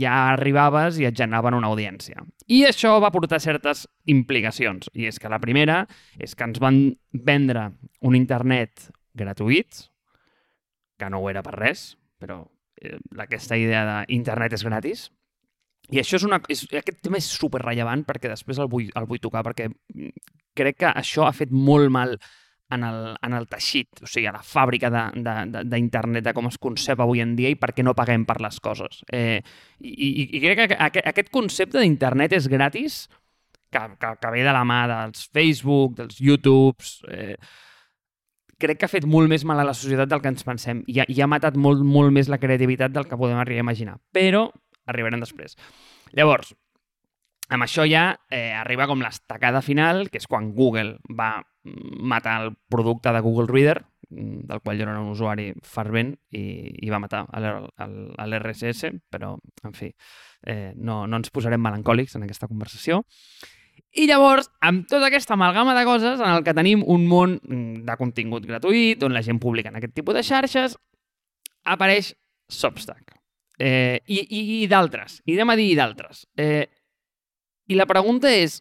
ja 0.00 0.32
arribaves 0.32 0.98
i 0.98 1.06
et 1.08 1.16
generaven 1.16 1.58
una 1.58 1.68
audiència. 1.68 2.24
I 2.48 2.64
això 2.70 2.96
va 3.02 3.12
portar 3.12 3.40
certes 3.44 3.84
implicacions. 4.08 4.88
I 4.96 5.10
és 5.10 5.20
que 5.20 5.32
la 5.32 5.40
primera 5.42 5.82
és 6.18 6.34
que 6.34 6.48
ens 6.48 6.62
van 6.62 6.80
vendre 7.12 7.68
un 8.00 8.16
internet 8.16 8.88
gratuït, 9.16 9.86
que 10.96 11.10
no 11.12 11.20
ho 11.20 11.28
era 11.28 11.44
per 11.44 11.56
res, 11.58 11.90
però 12.18 12.40
eh, 12.80 12.96
aquesta 13.20 13.58
idea 13.60 13.84
d'internet 14.08 14.56
és 14.56 14.64
gratis, 14.64 15.06
i 15.92 16.00
això 16.00 16.18
és 16.18 16.24
una, 16.26 16.40
és, 16.50 16.64
aquest 16.72 16.98
tema 17.04 17.20
és 17.20 17.28
super 17.30 17.60
rellevant 17.62 18.02
perquè 18.08 18.30
després 18.32 18.58
el 18.58 18.70
vull, 18.72 18.88
el 18.98 19.06
vull 19.06 19.22
tocar, 19.22 19.44
perquè 19.46 19.68
crec 20.56 20.80
que 20.82 20.90
això 20.90 21.28
ha 21.28 21.34
fet 21.36 21.52
molt 21.52 21.92
mal 21.94 22.16
en 22.70 22.82
el, 22.82 23.00
en 23.22 23.36
el 23.38 23.46
teixit, 23.50 24.02
o 24.02 24.08
sigui, 24.08 24.26
a 24.26 24.34
la 24.34 24.42
fàbrica 24.42 24.90
d'internet, 24.90 25.60
de, 25.62 26.20
de, 26.20 26.24
de 26.24 26.34
com 26.34 26.48
es 26.50 26.58
concep 26.58 27.00
avui 27.02 27.22
en 27.22 27.36
dia 27.38 27.52
i 27.52 27.58
per 27.60 27.70
què 27.76 27.84
no 27.86 27.94
paguem 27.98 28.24
per 28.26 28.40
les 28.42 28.58
coses. 28.62 29.04
Eh, 29.12 29.38
i, 29.78 30.08
i, 30.26 30.40
crec 30.42 30.58
que 30.58 30.80
aquest, 30.88 31.06
aquest 31.12 31.30
concepte 31.34 31.78
d'internet 31.78 32.34
és 32.40 32.50
gratis, 32.50 33.04
que, 33.70 33.84
que, 34.00 34.12
que 34.20 34.34
ve 34.34 34.42
de 34.46 34.56
la 34.56 34.64
mà 34.66 34.82
dels 34.90 35.30
Facebook, 35.30 35.96
dels 36.02 36.20
YouTubes... 36.22 36.98
Eh, 37.12 37.38
crec 38.56 38.78
que 38.80 38.86
ha 38.88 38.88
fet 38.88 39.04
molt 39.04 39.28
més 39.28 39.42
mal 39.44 39.58
a 39.60 39.66
la 39.68 39.74
societat 39.76 40.08
del 40.08 40.22
que 40.24 40.30
ens 40.32 40.46
pensem 40.46 40.78
i 40.88 41.02
ha, 41.02 41.04
i 41.12 41.18
ha 41.20 41.26
matat 41.28 41.58
molt, 41.60 41.82
molt 41.84 42.08
més 42.16 42.30
la 42.32 42.38
creativitat 42.40 42.94
del 42.94 43.04
que 43.04 43.18
podem 43.20 43.36
arribar 43.36 43.60
a 43.60 43.66
imaginar. 43.66 43.98
Però 44.16 44.46
arribarem 44.88 45.20
després. 45.20 45.58
Llavors, 46.16 46.54
amb 47.48 47.66
això 47.66 47.84
ja 47.86 48.08
eh, 48.30 48.52
arriba 48.54 48.88
com 48.90 49.02
l'estacada 49.02 49.62
final, 49.62 50.08
que 50.10 50.18
és 50.18 50.26
quan 50.26 50.52
Google 50.54 50.96
va 51.06 51.38
matar 51.66 52.40
el 52.44 52.54
producte 52.70 53.12
de 53.12 53.20
Google 53.20 53.46
Reader, 53.50 53.84
mm, 54.10 54.46
del 54.46 54.60
qual 54.60 54.78
jo 54.78 54.86
era 54.86 55.00
un 55.00 55.10
usuari 55.10 55.52
fervent 55.62 56.14
i, 56.30 56.46
i 56.86 56.90
va 56.90 57.00
matar 57.02 57.24
l'RSS, 57.36 58.92
però, 59.10 59.34
en 59.64 59.74
fi, 59.74 59.92
eh, 60.46 60.72
no, 60.76 61.04
no 61.06 61.20
ens 61.20 61.30
posarem 61.34 61.62
melancòlics 61.62 62.16
en 62.16 62.26
aquesta 62.26 62.48
conversació. 62.50 63.02
I 63.96 64.06
llavors, 64.08 64.50
amb 64.60 64.86
tota 64.88 65.08
aquesta 65.08 65.34
amalgama 65.34 65.74
de 65.76 65.84
coses 65.88 66.20
en 66.20 66.28
el 66.28 66.44
que 66.44 66.54
tenim 66.56 66.82
un 66.84 67.06
món 67.08 67.38
mm, 67.40 67.84
de 67.86 67.96
contingut 67.98 68.46
gratuït, 68.48 69.02
on 69.06 69.14
la 69.14 69.24
gent 69.24 69.40
publica 69.42 69.72
en 69.72 69.78
aquest 69.80 69.94
tipus 69.96 70.16
de 70.16 70.24
xarxes, 70.26 70.78
apareix 71.64 72.14
Substack. 72.46 73.16
Eh, 73.58 73.98
I 74.06 74.20
i, 74.20 74.40
i 74.62 74.66
d'altres. 74.70 75.20
I 75.26 75.34
anem 75.34 75.54
a 75.54 75.56
dir 75.58 75.70
d'altres. 75.78 76.26
Eh, 76.36 76.66
I 77.66 77.78
la 77.78 77.86
pregunta 77.90 78.30
és, 78.30 78.60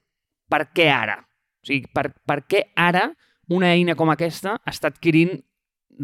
per 0.49 0.65
què 0.75 0.89
ara? 0.93 1.19
O 1.61 1.69
sigui, 1.69 1.89
per, 1.93 2.09
per 2.25 2.41
què 2.49 2.67
ara 2.77 3.09
una 3.53 3.71
eina 3.73 3.95
com 3.97 4.09
aquesta 4.13 4.57
està 4.67 4.89
adquirint 4.93 5.37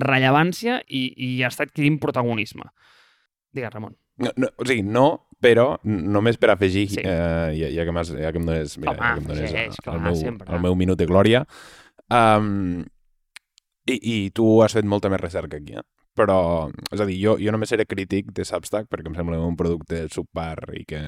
rellevància 0.01 0.79
i, 0.87 1.07
i 1.17 1.31
està 1.45 1.65
adquirint 1.67 1.99
protagonisme? 2.01 2.69
Digues, 3.51 3.73
Ramon. 3.73 3.97
No, 4.21 4.31
no, 4.37 4.49
o 4.57 4.67
sigui, 4.67 4.85
no, 4.85 5.07
però 5.41 5.73
només 5.83 6.37
per 6.41 6.51
afegir, 6.53 6.87
sí. 6.93 7.01
eh, 7.01 7.51
ja, 7.57 7.69
ja, 7.73 7.85
que 7.87 8.03
ja 8.11 8.31
que 8.31 8.41
em 8.41 8.45
dones, 8.47 8.77
mira, 8.77 8.93
Home, 8.93 9.01
ja 9.01 9.13
que 9.13 9.21
em 9.21 9.29
dones 9.31 9.49
sí, 9.49 9.57
el, 9.57 9.77
clar, 9.81 9.95
el, 9.95 10.03
meu, 10.05 10.17
sempre. 10.19 10.53
el 10.53 10.61
meu 10.61 10.77
minut 10.77 10.99
de 10.99 11.07
glòria, 11.09 11.43
um, 12.13 12.83
i, 13.89 13.97
i 13.97 14.17
tu 14.37 14.47
has 14.61 14.77
fet 14.77 14.85
molta 14.85 15.09
més 15.09 15.21
recerca 15.21 15.57
aquí, 15.57 15.79
eh? 15.79 15.87
Però, 16.17 16.67
és 16.91 16.99
a 16.99 17.07
dir, 17.07 17.15
jo, 17.21 17.37
jo 17.39 17.53
només 17.53 17.71
seré 17.71 17.85
crític 17.87 18.33
de 18.35 18.43
Substack 18.47 18.89
perquè 18.91 19.07
em 19.07 19.15
sembla 19.15 19.39
un 19.39 19.55
producte 19.59 20.03
subpar 20.11 20.57
i 20.75 20.83
que 20.87 20.99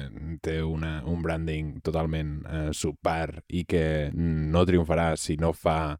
té 0.44 0.60
una, 0.64 0.96
un 1.10 1.20
branding 1.24 1.78
totalment 1.84 2.38
eh, 2.48 2.70
subpar 2.72 3.42
i 3.48 3.66
que 3.68 3.84
no 4.14 4.64
triomfarà 4.68 5.14
si 5.20 5.38
no 5.40 5.52
fa... 5.52 5.96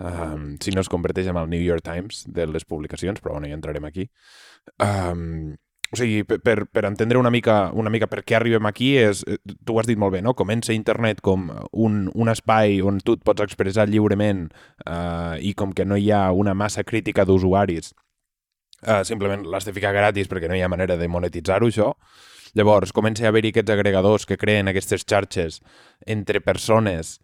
Um, 0.00 0.54
si 0.62 0.72
no 0.72 0.80
es 0.80 0.88
converteix 0.88 1.26
en 1.28 1.36
el 1.36 1.50
New 1.50 1.60
York 1.60 1.82
Times 1.84 2.22
de 2.32 2.46
les 2.48 2.64
publicacions, 2.64 3.18
però 3.20 3.34
bueno, 3.34 3.50
ja 3.50 3.56
entrarem 3.58 3.84
aquí. 3.84 4.06
Um, 4.80 5.58
o 5.92 5.98
sigui, 5.98 6.22
per, 6.24 6.54
per 6.70 6.84
entendre 6.86 7.18
una 7.18 7.28
mica, 7.34 7.56
una 7.76 7.90
mica 7.92 8.06
per 8.08 8.22
què 8.24 8.38
arribem 8.38 8.64
aquí, 8.70 8.94
és, 8.96 9.24
eh, 9.26 9.36
tu 9.66 9.74
ho 9.74 9.80
has 9.82 9.90
dit 9.90 9.98
molt 10.00 10.14
bé, 10.14 10.22
no? 10.24 10.32
Comença 10.38 10.72
internet 10.72 11.20
com 11.20 11.50
un, 11.72 12.04
un 12.14 12.32
espai 12.32 12.78
on 12.80 13.02
tu 13.04 13.18
et 13.18 13.26
pots 13.26 13.44
expressar 13.44 13.90
lliurement 13.90 14.46
uh, 14.86 15.34
i 15.42 15.52
com 15.58 15.74
que 15.76 15.84
no 15.84 15.98
hi 15.98 16.08
ha 16.14 16.30
una 16.32 16.54
massa 16.54 16.86
crítica 16.86 17.26
d'usuaris 17.28 17.90
Uh, 18.80 19.02
simplement 19.04 19.44
l'has 19.44 19.66
de 19.68 19.74
ficar 19.76 19.92
gratis 19.92 20.28
perquè 20.30 20.48
no 20.48 20.56
hi 20.56 20.62
ha 20.64 20.72
manera 20.72 20.96
de 20.96 21.08
monetitzar-ho, 21.08 21.68
això. 21.68 21.92
Llavors, 22.56 22.94
comença 22.96 23.26
a 23.26 23.30
haver-hi 23.30 23.52
aquests 23.52 23.74
agregadors 23.76 24.26
que 24.26 24.38
creen 24.40 24.70
aquestes 24.70 25.04
xarxes 25.06 25.60
entre 26.06 26.40
persones 26.40 27.18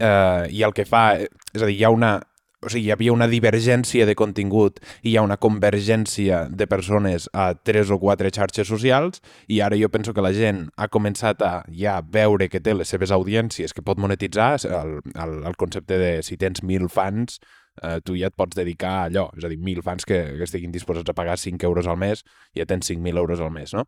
uh, 0.00 0.48
i 0.50 0.62
el 0.66 0.74
que 0.74 0.86
fa... 0.88 1.06
És 1.20 1.62
a 1.62 1.68
dir, 1.68 1.78
hi 1.78 1.84
ha 1.86 1.94
una... 1.94 2.18
O 2.62 2.70
sigui, 2.70 2.86
hi 2.86 2.92
havia 2.94 3.10
una 3.10 3.26
divergència 3.26 4.04
de 4.06 4.14
contingut 4.14 4.76
i 5.02 5.10
hi 5.10 5.16
ha 5.18 5.24
una 5.26 5.34
convergència 5.42 6.44
de 6.46 6.68
persones 6.70 7.24
a 7.34 7.48
tres 7.58 7.90
o 7.90 7.98
quatre 7.98 8.30
xarxes 8.30 8.68
socials 8.70 9.18
i 9.50 9.58
ara 9.66 9.74
jo 9.80 9.88
penso 9.90 10.14
que 10.14 10.22
la 10.22 10.30
gent 10.30 10.68
ha 10.78 10.86
començat 10.86 11.42
a 11.42 11.64
ja 11.74 11.96
veure 12.06 12.46
que 12.46 12.60
té 12.62 12.76
les 12.78 12.94
seves 12.94 13.10
audiències 13.10 13.74
que 13.74 13.82
pot 13.82 13.98
monetitzar 13.98 14.52
el, 14.62 14.94
el, 15.10 15.34
el 15.50 15.58
concepte 15.58 15.98
de 15.98 16.12
si 16.22 16.38
tens 16.38 16.62
mil 16.62 16.86
fans 16.86 17.40
eh, 17.80 18.00
tu 18.04 18.16
ja 18.18 18.28
et 18.28 18.36
pots 18.36 18.56
dedicar 18.56 18.90
a 18.90 19.04
allò, 19.08 19.28
és 19.38 19.46
a 19.46 19.50
dir, 19.50 19.58
mil 19.62 19.80
fans 19.84 20.04
que, 20.08 20.18
que 20.36 20.44
estiguin 20.46 20.74
disposats 20.74 21.08
a 21.08 21.16
pagar 21.16 21.38
5 21.40 21.64
euros 21.68 21.88
al 21.88 21.98
mes, 22.00 22.24
ja 22.56 22.66
tens 22.68 22.90
5.000 22.90 23.22
euros 23.22 23.40
al 23.40 23.52
mes, 23.54 23.72
no? 23.74 23.86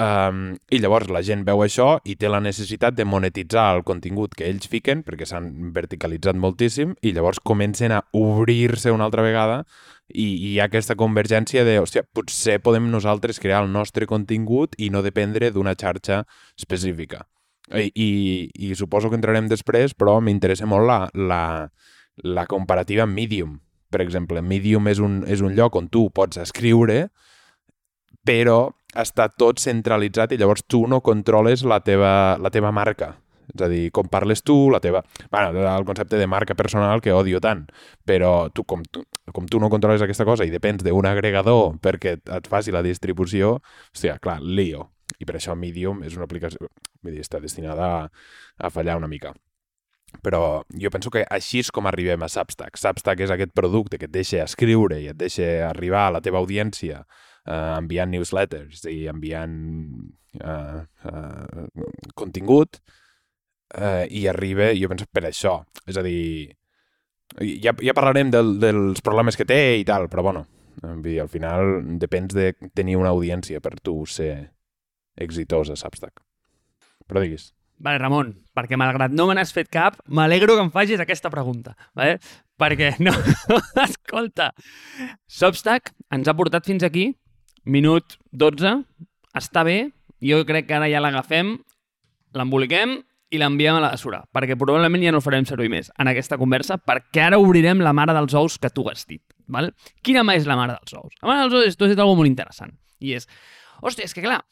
Um, 0.00 0.56
I 0.72 0.80
llavors 0.80 1.10
la 1.12 1.22
gent 1.26 1.44
veu 1.46 1.62
això 1.62 1.98
i 2.08 2.16
té 2.16 2.30
la 2.30 2.40
necessitat 2.40 2.96
de 2.96 3.04
monetitzar 3.04 3.68
el 3.76 3.84
contingut 3.84 4.34
que 4.34 4.48
ells 4.48 4.68
fiquen, 4.72 5.04
perquè 5.06 5.28
s'han 5.28 5.72
verticalitzat 5.76 6.38
moltíssim, 6.40 6.96
i 7.02 7.14
llavors 7.16 7.42
comencen 7.44 7.92
a 7.92 8.02
obrir-se 8.16 8.94
una 8.94 9.06
altra 9.06 9.22
vegada 9.26 9.64
i, 10.08 10.24
i 10.24 10.54
hi 10.54 10.60
ha 10.60 10.66
aquesta 10.70 10.96
convergència 10.98 11.64
de, 11.66 11.78
hòstia, 11.82 12.02
potser 12.14 12.58
podem 12.64 12.88
nosaltres 12.90 13.38
crear 13.42 13.62
el 13.64 13.70
nostre 13.72 14.08
contingut 14.10 14.74
i 14.78 14.90
no 14.90 15.04
dependre 15.06 15.52
d'una 15.54 15.76
xarxa 15.78 16.24
específica. 16.58 17.26
I, 17.70 17.86
i, 17.94 18.50
i 18.66 18.74
suposo 18.74 19.10
que 19.10 19.18
entrarem 19.20 19.46
després, 19.46 19.94
però 19.94 20.16
m'interessa 20.18 20.66
molt 20.66 20.88
la, 20.88 20.98
la, 21.14 21.42
la 22.16 22.46
comparativa 22.46 23.04
amb 23.04 23.16
Medium. 23.16 23.58
Per 23.90 24.02
exemple, 24.02 24.42
Medium 24.42 24.86
és 24.88 25.00
un, 25.02 25.22
és 25.26 25.42
un 25.42 25.56
lloc 25.56 25.76
on 25.76 25.88
tu 25.90 26.08
pots 26.14 26.38
escriure, 26.38 27.08
però 28.26 28.70
està 28.94 29.28
tot 29.30 29.60
centralitzat 29.62 30.32
i 30.34 30.38
llavors 30.38 30.64
tu 30.66 30.84
no 30.90 31.00
controles 31.00 31.64
la 31.64 31.80
teva, 31.82 32.12
la 32.38 32.50
teva 32.50 32.72
marca. 32.74 33.14
És 33.50 33.64
a 33.64 33.68
dir, 33.70 33.88
com 33.94 34.06
parles 34.06 34.44
tu, 34.46 34.70
la 34.70 34.78
teva... 34.82 35.02
Bueno, 35.30 35.64
el 35.74 35.84
concepte 35.84 36.16
de 36.16 36.28
marca 36.30 36.54
personal 36.54 37.00
que 37.02 37.12
odio 37.12 37.40
tant, 37.42 37.64
però 38.06 38.48
tu, 38.54 38.64
com, 38.64 38.84
tu, 38.86 39.02
com 39.34 39.48
tu 39.50 39.58
no 39.58 39.70
controles 39.72 40.02
aquesta 40.06 40.26
cosa 40.28 40.46
i 40.46 40.54
depens 40.54 40.84
d'un 40.86 41.08
agregador 41.10 41.74
perquè 41.82 42.16
et 42.20 42.50
faci 42.50 42.70
la 42.70 42.84
distribució, 42.86 43.58
hòstia, 43.90 44.20
clar, 44.22 44.38
lío. 44.40 44.90
I 45.18 45.26
per 45.26 45.40
això 45.40 45.56
Medium 45.58 46.04
és 46.06 46.14
una 46.14 46.28
aplicació... 46.30 46.70
Vull 47.02 47.16
dir, 47.16 47.24
està 47.24 47.40
destinada 47.42 47.86
a, 47.96 48.02
a 48.60 48.70
fallar 48.70 48.98
una 49.00 49.10
mica. 49.10 49.34
Però 50.24 50.62
jo 50.82 50.90
penso 50.90 51.10
que 51.14 51.22
així 51.30 51.62
és 51.62 51.70
com 51.72 51.86
arribem 51.86 52.22
a 52.22 52.28
Substack. 52.28 52.78
Substack 52.80 53.22
és 53.24 53.32
aquest 53.32 53.52
producte 53.56 53.98
que 53.98 54.08
et 54.08 54.14
deixa 54.14 54.44
escriure 54.44 54.98
i 55.00 55.08
et 55.12 55.18
deixa 55.18 55.46
arribar 55.68 56.08
a 56.08 56.14
la 56.16 56.22
teva 56.24 56.40
audiència 56.42 57.04
eh, 57.46 57.72
enviant 57.78 58.10
newsletters 58.12 58.84
i 58.90 59.04
enviant 59.10 59.54
eh, 60.40 60.80
eh, 61.12 61.66
contingut 62.18 62.80
eh, 63.76 64.06
i 64.10 64.26
arriba, 64.28 64.72
jo 64.76 64.90
penso, 64.92 65.06
per 65.12 65.26
això. 65.30 65.60
És 65.86 65.98
a 66.00 66.04
dir, 66.06 66.56
ja, 67.62 67.74
ja 67.74 67.96
parlarem 67.96 68.32
del, 68.34 68.56
dels 68.62 69.04
problemes 69.06 69.38
que 69.38 69.48
té 69.48 69.60
i 69.80 69.86
tal, 69.88 70.10
però 70.10 70.26
bueno, 70.26 70.44
dir, 71.04 71.20
al 71.22 71.30
final 71.30 71.78
depens 72.02 72.34
de 72.34 72.52
tenir 72.74 72.98
una 72.98 73.14
audiència 73.14 73.62
per 73.62 73.78
tu 73.80 74.02
ser 74.06 74.50
exitós 75.20 75.70
a 75.70 75.78
Substack. 75.78 76.22
Però 77.06 77.22
diguis. 77.22 77.50
Vale, 77.80 77.96
Ramon, 77.96 78.34
perquè 78.52 78.76
malgrat 78.76 79.12
no 79.16 79.24
me 79.28 79.34
n'has 79.36 79.54
fet 79.56 79.70
cap, 79.72 79.96
m'alegro 80.12 80.52
que 80.56 80.64
em 80.66 80.72
facis 80.74 81.00
aquesta 81.00 81.30
pregunta, 81.32 81.72
vale? 81.96 82.18
perquè 82.60 82.90
no... 83.00 83.14
Escolta, 83.86 84.50
Substack 85.24 85.94
ens 86.12 86.28
ha 86.28 86.34
portat 86.36 86.68
fins 86.68 86.84
aquí, 86.84 87.06
minut 87.64 88.18
12, 88.36 88.74
està 89.40 89.64
bé, 89.64 89.78
jo 90.20 90.42
crec 90.44 90.68
que 90.68 90.76
ara 90.76 90.90
ja 90.92 91.00
l'agafem, 91.00 91.54
l'emboliquem 92.36 92.98
i 93.32 93.40
l'enviem 93.40 93.78
a 93.78 93.84
la 93.86 93.94
bessura, 93.94 94.20
perquè 94.34 94.58
probablement 94.60 95.06
ja 95.06 95.14
no 95.14 95.22
farem 95.24 95.46
servir 95.48 95.70
més 95.72 95.88
en 95.96 96.10
aquesta 96.12 96.36
conversa, 96.36 96.76
perquè 96.76 97.30
ara 97.30 97.40
obrirem 97.40 97.80
la 97.80 97.94
mare 97.96 98.12
dels 98.16 98.36
ous 98.36 98.58
que 98.60 98.68
tu 98.74 98.84
has 98.90 99.06
dit. 99.08 99.22
Val? 99.48 99.70
Quina 100.04 100.20
mà 100.26 100.36
és 100.36 100.44
la 100.50 100.58
mare 100.58 100.76
dels 100.76 100.98
ous? 101.00 101.16
La 101.22 101.30
mare 101.30 101.46
dels 101.46 101.56
ous 101.56 101.70
és, 101.70 101.80
tu 101.80 101.88
has 101.88 101.94
dit 101.94 102.04
molt 102.04 102.28
interessant, 102.28 102.76
i 103.00 103.16
és, 103.16 103.24
hòstia, 103.80 104.04
és 104.04 104.12
que 104.12 104.26
clar, 104.26 104.42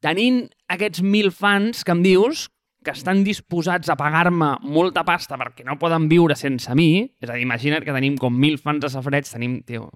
tenint 0.00 0.46
aquests 0.72 1.02
mil 1.04 1.28
fans 1.34 1.84
que 1.84 1.92
em 1.92 2.00
dius, 2.06 2.48
que 2.84 2.94
estan 2.94 3.22
disposats 3.24 3.90
a 3.92 3.96
pagar-me 3.98 4.52
molta 4.62 5.04
pasta 5.06 5.38
perquè 5.40 5.64
no 5.66 5.78
poden 5.80 6.08
viure 6.10 6.36
sense 6.38 6.74
mi, 6.78 7.04
és 7.22 7.30
a 7.30 7.36
dir, 7.36 7.44
imagina't 7.46 7.84
que 7.86 7.94
tenim 7.94 8.16
com 8.20 8.34
mil 8.34 8.58
fans 8.62 8.82
de 8.84 8.90
Safreig, 8.92 9.28
tenim 9.28 9.60
tio, 9.66 9.88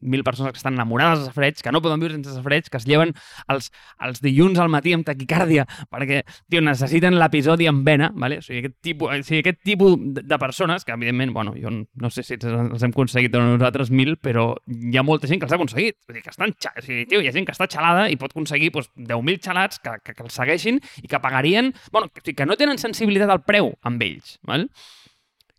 mil 0.00 0.24
persones 0.26 0.52
que 0.52 0.60
estan 0.60 0.74
enamorades 0.74 1.22
de 1.22 1.30
Safreig, 1.30 1.62
que 1.62 1.72
no 1.72 1.82
poden 1.84 2.02
viure 2.02 2.16
sense 2.16 2.34
Safreig, 2.34 2.68
que 2.70 2.80
es 2.80 2.86
lleven 2.88 3.14
els, 3.52 3.70
els 4.02 4.22
dilluns 4.24 4.60
al 4.62 4.72
matí 4.72 4.94
amb 4.96 5.06
taquicàrdia 5.06 5.66
perquè 5.92 6.22
tio, 6.50 6.62
necessiten 6.64 7.18
l'episodi 7.20 7.68
en 7.70 7.82
vena, 7.86 8.10
vale? 8.14 8.40
o, 8.42 8.44
sigui, 8.44 8.62
aquest 8.64 8.78
tipus, 8.84 9.12
o 9.12 9.26
sigui, 9.26 9.42
aquest 9.44 9.62
tipus 9.66 9.96
de 10.18 10.38
persones, 10.38 10.84
que 10.84 10.92
evidentment, 10.92 11.32
bueno, 11.32 11.54
jo 11.58 11.70
no 11.72 12.10
sé 12.10 12.24
si 12.26 12.38
els 12.38 12.82
hem 12.82 12.92
aconseguit 12.94 13.34
o 13.36 13.42
nosaltres 13.44 13.92
mil, 13.94 14.16
però 14.20 14.50
hi 14.66 14.98
ha 14.98 15.04
molta 15.06 15.30
gent 15.30 15.40
que 15.40 15.48
els 15.48 15.54
ha 15.54 15.58
aconseguit. 15.58 15.98
Vull 16.06 16.18
dir, 16.18 16.24
que 16.24 16.32
estan, 16.32 16.54
o 16.54 16.84
sigui, 16.84 17.06
tio, 17.10 17.22
hi 17.22 17.30
ha 17.30 17.34
gent 17.34 17.46
que 17.48 17.54
està 17.54 17.68
xalada 17.70 18.08
i 18.10 18.18
pot 18.20 18.34
aconseguir 18.34 18.72
doncs, 18.74 18.90
10.000 18.96 19.42
xalats 19.44 19.80
que, 19.82 19.94
que, 20.04 20.16
que 20.16 20.26
els 20.26 20.36
segueixin 20.38 20.80
i 21.02 21.10
que 21.10 21.20
pagarien... 21.22 21.72
Bueno, 21.94 22.10
que, 22.32 22.42
que 22.42 22.46
no 22.48 22.56
tenen 22.56 22.80
sensibilitat 22.80 23.30
al 23.30 23.44
preu 23.44 23.72
amb 23.82 24.02
ells. 24.02 24.38
Val? 24.48 24.68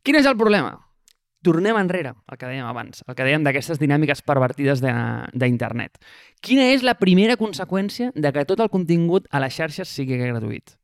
Quin 0.03 0.19
és 0.19 0.27
el 0.27 0.37
problema? 0.39 0.75
Tornem 1.43 1.75
enrere, 1.75 2.13
el 2.31 2.39
que 2.39 2.47
dèiem 2.47 2.67
abans, 2.69 3.01
el 3.03 3.15
que 3.17 3.25
dèiem 3.27 3.43
d'aquestes 3.43 3.79
dinàmiques 3.81 4.21
pervertides 4.23 4.79
d'internet. 4.79 5.99
Quina 6.39 6.69
és 6.71 6.85
la 6.87 6.95
primera 6.95 7.35
conseqüència 7.35 8.13
de 8.15 8.31
que 8.31 8.45
tot 8.47 8.63
el 8.63 8.71
contingut 8.71 9.27
a 9.29 9.41
les 9.43 9.55
xarxes 9.55 9.91
sigui 9.91 10.19
gratuït? 10.21 10.77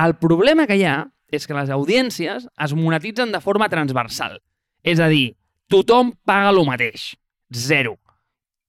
El 0.00 0.16
problema 0.16 0.64
que 0.66 0.78
hi 0.80 0.86
ha 0.88 1.02
és 1.28 1.46
que 1.46 1.56
les 1.56 1.70
audiències 1.70 2.48
es 2.48 2.74
monetitzen 2.76 3.32
de 3.32 3.40
forma 3.44 3.68
transversal. 3.68 4.38
És 4.82 5.00
a 5.00 5.08
dir, 5.12 5.36
tothom 5.68 6.14
paga 6.24 6.52
el 6.52 6.64
mateix. 6.64 7.12
Zero. 7.52 7.98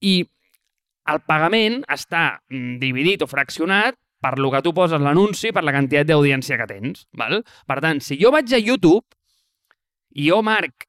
I 0.00 0.26
el 1.08 1.22
pagament 1.24 1.82
està 1.92 2.42
mm, 2.50 2.76
dividit 2.82 3.22
o 3.22 3.30
fraccionat 3.30 3.96
per 4.22 4.38
lo 4.40 4.50
que 4.50 4.62
tu 4.64 4.72
poses 4.74 5.02
l'anunci, 5.02 5.52
per 5.52 5.64
la 5.64 5.74
quantitat 5.74 6.08
d'audiència 6.08 6.58
que 6.60 6.68
tens. 6.70 7.06
Val? 7.16 7.42
Per 7.66 7.78
tant, 7.84 8.00
si 8.02 8.18
jo 8.20 8.32
vaig 8.34 8.52
a 8.54 8.60
YouTube 8.60 9.04
i 10.16 10.30
jo, 10.30 10.40
Marc, 10.44 10.86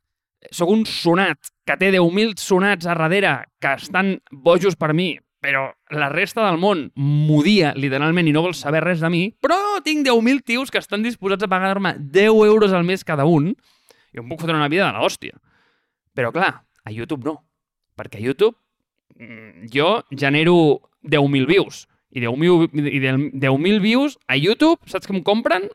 sóc 0.55 0.69
un 0.71 0.85
sonat 0.87 1.51
que 1.67 1.75
té 1.79 1.91
10.000 1.91 2.37
sonats 2.39 2.87
a 2.87 2.95
darrere 2.95 3.33
que 3.59 3.73
estan 3.75 4.17
bojos 4.31 4.77
per 4.79 4.93
mi, 4.95 5.15
però 5.43 5.67
la 5.93 6.09
resta 6.09 6.45
del 6.45 6.59
món 6.61 6.85
m'odia 6.95 7.73
literalment 7.75 8.29
i 8.29 8.33
no 8.35 8.45
vol 8.45 8.55
saber 8.57 8.83
res 8.85 9.03
de 9.03 9.11
mi, 9.11 9.23
però 9.43 9.81
tinc 9.83 10.05
10.000 10.07 10.45
tios 10.47 10.71
que 10.71 10.79
estan 10.81 11.03
disposats 11.03 11.43
a 11.43 11.51
pagar-me 11.51 11.95
10 11.99 12.47
euros 12.47 12.73
al 12.73 12.87
mes 12.87 13.03
cada 13.03 13.27
un, 13.27 13.51
i 14.13 14.21
em 14.21 14.29
puc 14.29 14.41
fotre 14.41 14.55
una 14.55 14.71
vida 14.71 14.87
de 14.87 14.97
l'hòstia. 14.97 15.35
Però 16.15 16.31
clar, 16.33 16.53
a 16.83 16.93
YouTube 16.93 17.27
no, 17.27 17.35
perquè 17.99 18.21
a 18.21 18.23
YouTube 18.23 18.55
mm, 19.19 19.67
jo 19.73 19.91
genero 20.11 20.57
10.000 21.03 21.51
views, 21.51 21.85
i 22.15 22.23
10.000 22.23 23.31
10 23.33 23.81
views 23.83 24.17
a 24.27 24.37
YouTube, 24.37 24.79
saps 24.87 25.07
que 25.07 25.15
em 25.15 25.23
compren? 25.23 25.67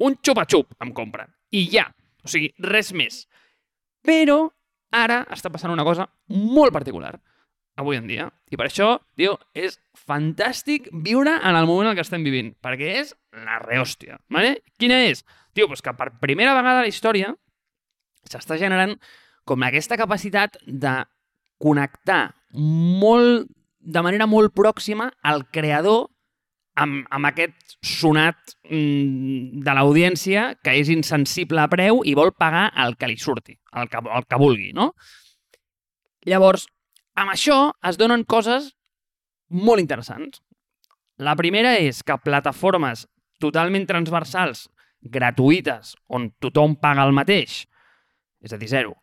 Un 0.00 0.16
xupa-xup 0.20 0.74
em 0.80 0.92
compren. 0.96 1.30
I 1.52 1.66
ja. 1.72 1.88
O 2.24 2.28
sigui, 2.28 2.52
res 2.60 2.92
més. 2.96 3.24
Però 4.04 4.46
ara 4.92 5.22
està 5.32 5.52
passant 5.52 5.72
una 5.72 5.86
cosa 5.86 6.08
molt 6.28 6.72
particular 6.72 7.14
avui 7.80 7.96
en 7.96 8.06
dia. 8.08 8.26
I 8.52 8.58
per 8.60 8.66
això, 8.68 8.92
tio, 9.16 9.36
és 9.56 9.78
fantàstic 9.96 10.90
viure 11.06 11.32
en 11.38 11.56
el 11.56 11.68
moment 11.68 11.90
en 11.90 11.96
què 11.96 12.04
estem 12.04 12.24
vivint, 12.26 12.52
perquè 12.62 12.96
és 13.00 13.14
la 13.46 13.60
rehòstia. 13.62 14.18
Vale? 14.32 14.58
Quina 14.80 15.00
és? 15.08 15.24
Tio, 15.56 15.66
doncs 15.66 15.82
que 15.84 15.94
per 15.96 16.10
primera 16.20 16.54
vegada 16.58 16.82
a 16.82 16.86
la 16.86 16.92
història 16.92 17.32
s'està 18.28 18.58
generant 18.60 18.96
com 19.48 19.64
aquesta 19.64 19.96
capacitat 19.98 20.60
de 20.66 21.00
connectar 21.60 22.22
molt 22.52 23.48
de 23.80 24.02
manera 24.04 24.28
molt 24.28 24.52
pròxima 24.54 25.08
al 25.24 25.46
creador 25.50 26.08
amb, 26.80 27.06
amb 27.10 27.28
aquest 27.30 27.78
sonat 27.84 28.54
mm, 28.68 29.62
de 29.64 29.74
l'audiència 29.76 30.50
que 30.64 30.76
és 30.80 30.90
insensible 30.92 31.62
a 31.62 31.70
preu 31.72 32.02
i 32.04 32.14
vol 32.18 32.32
pagar 32.36 32.68
el 32.84 32.96
que 33.00 33.08
li 33.10 33.18
surti, 33.18 33.56
el 33.76 33.88
que, 33.90 34.02
el 34.04 34.28
que 34.28 34.40
vulgui, 34.40 34.70
no? 34.76 34.92
Llavors, 36.28 36.66
amb 37.16 37.32
això 37.32 37.70
es 37.88 37.98
donen 38.00 38.26
coses 38.28 38.70
molt 39.50 39.80
interessants. 39.82 40.42
La 41.20 41.34
primera 41.36 41.74
és 41.80 42.04
que 42.06 42.16
plataformes 42.20 43.06
totalment 43.40 43.86
transversals, 43.88 44.68
gratuïtes, 45.00 45.94
on 46.12 46.28
tothom 46.40 46.76
paga 46.80 47.06
el 47.08 47.16
mateix, 47.16 47.64
és 48.44 48.52
a 48.52 48.58
dir, 48.60 48.68
zero, 48.68 48.94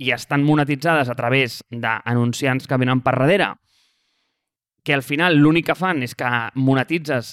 i 0.00 0.10
estan 0.12 0.44
monetitzades 0.44 1.08
a 1.08 1.16
través 1.16 1.62
d'anunciants 1.70 2.68
que 2.68 2.78
venen 2.80 3.00
per 3.04 3.16
darrere, 3.16 3.52
que 4.84 4.94
al 4.94 5.02
final 5.02 5.40
l'únic 5.40 5.70
que 5.70 5.78
fan 5.78 6.04
és 6.04 6.14
que 6.14 6.30
monetitzes 6.54 7.32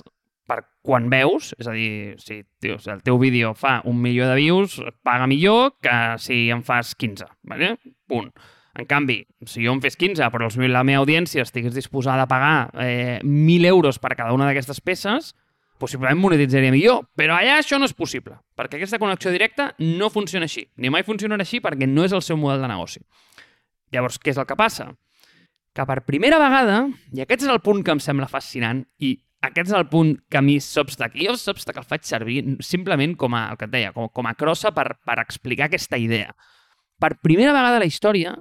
per 0.49 0.63
quan 0.81 1.09
veus, 1.11 1.51
és 1.59 1.67
a 1.69 1.75
dir, 1.75 2.15
si, 2.23 2.41
tio, 2.63 2.79
si 2.81 2.89
el 2.91 3.03
teu 3.05 3.19
vídeo 3.21 3.53
fa 3.55 3.81
un 3.87 4.01
milió 4.01 4.27
de 4.29 4.39
views, 4.39 4.79
paga 5.03 5.27
millor 5.29 5.75
que 5.83 5.93
si 6.23 6.49
en 6.49 6.63
fas 6.63 6.95
15, 6.95 7.27
¿vale? 7.43 7.77
punt. 8.07 8.31
En 8.73 8.87
canvi, 8.87 9.25
si 9.45 9.65
jo 9.65 9.73
en 9.75 9.81
fes 9.83 9.97
15, 9.99 10.29
però 10.31 10.47
la 10.71 10.83
meva 10.87 11.03
audiència 11.03 11.43
estigués 11.43 11.75
disposada 11.75 12.23
a 12.23 12.31
pagar 12.31 12.71
eh, 12.79 13.19
1.000 13.21 13.67
euros 13.67 13.99
per 13.99 14.15
cada 14.15 14.31
una 14.31 14.47
d'aquestes 14.47 14.79
peces, 14.79 15.33
possiblement 15.81 16.21
monetitzaria 16.21 16.71
millor, 16.71 17.03
però 17.17 17.35
allà 17.35 17.57
això 17.59 17.79
no 17.81 17.89
és 17.89 17.95
possible, 17.97 18.37
perquè 18.55 18.79
aquesta 18.79 18.99
connexió 19.01 19.33
directa 19.33 19.71
no 19.79 20.11
funciona 20.13 20.47
així, 20.47 20.69
ni 20.77 20.91
mai 20.93 21.03
funcionarà 21.03 21.43
així 21.43 21.59
perquè 21.59 21.89
no 21.89 22.05
és 22.07 22.15
el 22.15 22.23
seu 22.23 22.39
model 22.39 22.63
de 22.63 22.71
negoci. 22.71 23.01
Llavors, 23.91 24.21
què 24.21 24.31
és 24.31 24.39
el 24.39 24.47
que 24.47 24.55
passa? 24.55 24.91
Que 25.75 25.85
per 25.87 26.01
primera 26.07 26.39
vegada, 26.41 26.83
i 27.15 27.23
aquest 27.23 27.45
és 27.45 27.51
el 27.51 27.61
punt 27.63 27.83
que 27.85 27.93
em 27.95 28.01
sembla 28.03 28.29
fascinant, 28.31 28.83
i 28.99 29.15
aquest 29.41 29.71
és 29.71 29.77
el 29.77 29.87
punt 29.89 30.13
que 30.29 30.37
a 30.37 30.43
mi 30.45 30.59
Substack, 30.61 31.15
jo 31.17 31.33
Substack 31.39 31.79
el 31.81 31.87
faig 31.87 32.05
servir 32.05 32.41
simplement 32.65 33.15
com 33.17 33.33
a, 33.37 33.47
el 33.53 33.59
que 33.59 33.69
et 33.69 33.73
deia, 33.73 33.93
com, 33.95 34.09
com 34.13 34.29
a 34.29 34.35
crossa 34.37 34.73
per, 34.75 34.91
per 35.07 35.17
explicar 35.23 35.69
aquesta 35.69 35.97
idea. 35.97 36.35
Per 37.01 37.15
primera 37.23 37.55
vegada 37.55 37.79
a 37.79 37.81
la 37.81 37.89
història, 37.89 38.35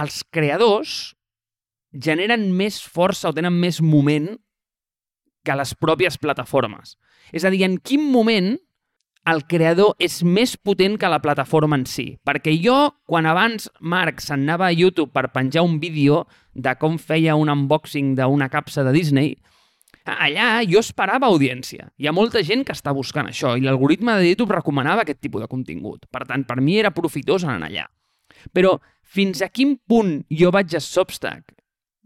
els 0.00 0.22
creadors 0.32 1.12
generen 1.92 2.48
més 2.56 2.78
força 2.80 3.28
o 3.28 3.34
tenen 3.36 3.56
més 3.60 3.82
moment 3.82 4.30
que 5.44 5.56
les 5.56 5.74
pròpies 5.74 6.16
plataformes. 6.20 6.94
És 7.32 7.44
a 7.44 7.52
dir, 7.52 7.64
en 7.66 7.76
quin 7.82 8.06
moment 8.12 8.54
el 9.28 9.44
creador 9.44 9.94
és 10.00 10.22
més 10.24 10.56
potent 10.56 10.96
que 10.98 11.10
la 11.10 11.20
plataforma 11.20 11.76
en 11.78 11.84
si. 11.86 12.14
Perquè 12.24 12.54
jo, 12.62 12.76
quan 13.06 13.28
abans 13.28 13.68
Marc 13.80 14.22
s'anava 14.24 14.70
a 14.70 14.74
YouTube 14.74 15.12
per 15.12 15.30
penjar 15.34 15.64
un 15.66 15.78
vídeo 15.80 16.24
de 16.54 16.74
com 16.80 16.96
feia 16.98 17.36
un 17.36 17.52
unboxing 17.52 18.14
d'una 18.18 18.48
capsa 18.48 18.84
de 18.86 18.94
Disney, 18.96 19.34
allà 20.04 20.64
jo 20.66 20.80
esperava 20.80 21.28
audiència. 21.28 21.90
Hi 21.98 22.08
ha 22.08 22.16
molta 22.16 22.42
gent 22.46 22.64
que 22.66 22.74
està 22.74 22.94
buscant 22.96 23.28
això 23.28 23.54
i 23.56 23.64
l'algoritme 23.64 24.16
de 24.18 24.32
YouTube 24.32 24.56
recomanava 24.56 25.04
aquest 25.04 25.20
tipus 25.20 25.44
de 25.44 25.50
contingut. 25.50 26.06
Per 26.10 26.24
tant, 26.26 26.46
per 26.48 26.60
mi 26.60 26.78
era 26.80 26.94
profitós 26.94 27.44
anar 27.44 27.68
allà. 27.68 27.86
Però 28.56 28.78
fins 29.04 29.42
a 29.42 29.50
quin 29.52 29.76
punt 29.86 30.22
jo 30.30 30.50
vaig 30.54 30.74
a 30.74 30.80
Substack 30.80 31.52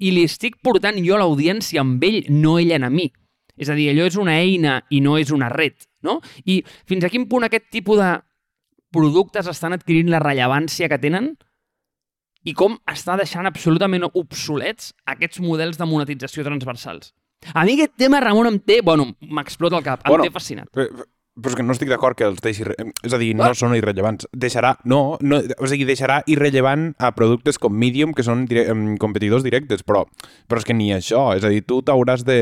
i 0.02 0.10
li 0.10 0.24
estic 0.26 0.58
portant 0.64 0.98
jo 1.04 1.16
l'audiència 1.20 1.84
amb 1.84 2.02
ell, 2.02 2.24
no 2.28 2.58
ell 2.58 2.74
a 2.74 2.90
mi. 2.90 3.12
És 3.54 3.70
a 3.70 3.76
dir, 3.78 3.86
allò 3.92 4.08
és 4.08 4.16
una 4.18 4.34
eina 4.42 4.80
i 4.90 4.98
no 5.00 5.14
és 5.16 5.30
una 5.30 5.48
red, 5.52 5.76
no? 6.06 6.20
I 6.44 6.60
fins 6.88 7.04
a 7.04 7.10
quin 7.12 7.26
punt 7.30 7.48
aquest 7.48 7.70
tipus 7.72 8.00
de 8.00 8.12
productes 8.94 9.48
estan 9.50 9.74
adquirint 9.74 10.12
la 10.12 10.22
rellevància 10.22 10.88
que 10.90 11.00
tenen 11.02 11.32
i 12.44 12.52
com 12.56 12.76
està 12.90 13.16
deixant 13.18 13.48
absolutament 13.48 14.04
obsolets 14.12 14.92
aquests 15.10 15.40
models 15.42 15.80
de 15.80 15.88
monetització 15.88 16.44
transversals. 16.46 17.14
A 17.52 17.64
mi 17.64 17.74
aquest 17.74 17.96
tema, 18.00 18.20
Ramon, 18.24 18.48
em 18.48 18.60
té... 18.60 18.78
Bueno, 18.84 19.10
m'explota 19.20 19.76
el 19.80 19.84
cap. 19.84 20.04
Em 20.04 20.12
Bueno, 20.14 20.24
té 20.28 20.32
fascinat. 20.32 20.70
Però, 20.72 20.86
però 21.34 21.52
és 21.52 21.58
que 21.58 21.64
no 21.66 21.74
estic 21.74 21.90
d'acord 21.92 22.16
que 22.16 22.24
els 22.28 22.40
deixi... 22.44 22.64
És 23.04 23.12
a 23.12 23.20
dir, 23.20 23.32
no 23.36 23.50
són 23.58 23.74
irrellevants. 23.76 24.28
Deixarà... 24.32 24.74
No, 24.88 25.18
no, 25.20 25.40
o 25.58 25.68
sigui, 25.68 25.84
deixarà 25.88 26.22
irrellevant 26.30 26.92
a 26.96 27.10
productes 27.16 27.60
com 27.60 27.74
Medium, 27.76 28.14
que 28.16 28.24
són 28.24 28.46
dire, 28.48 28.66
competidors 29.02 29.44
directes, 29.44 29.84
però, 29.84 30.04
però 30.48 30.62
és 30.62 30.68
que 30.68 30.76
ni 30.76 30.92
això. 30.94 31.26
És 31.36 31.44
a 31.44 31.52
dir, 31.52 31.64
tu 31.68 31.82
t'hauràs 31.84 32.24
de 32.28 32.38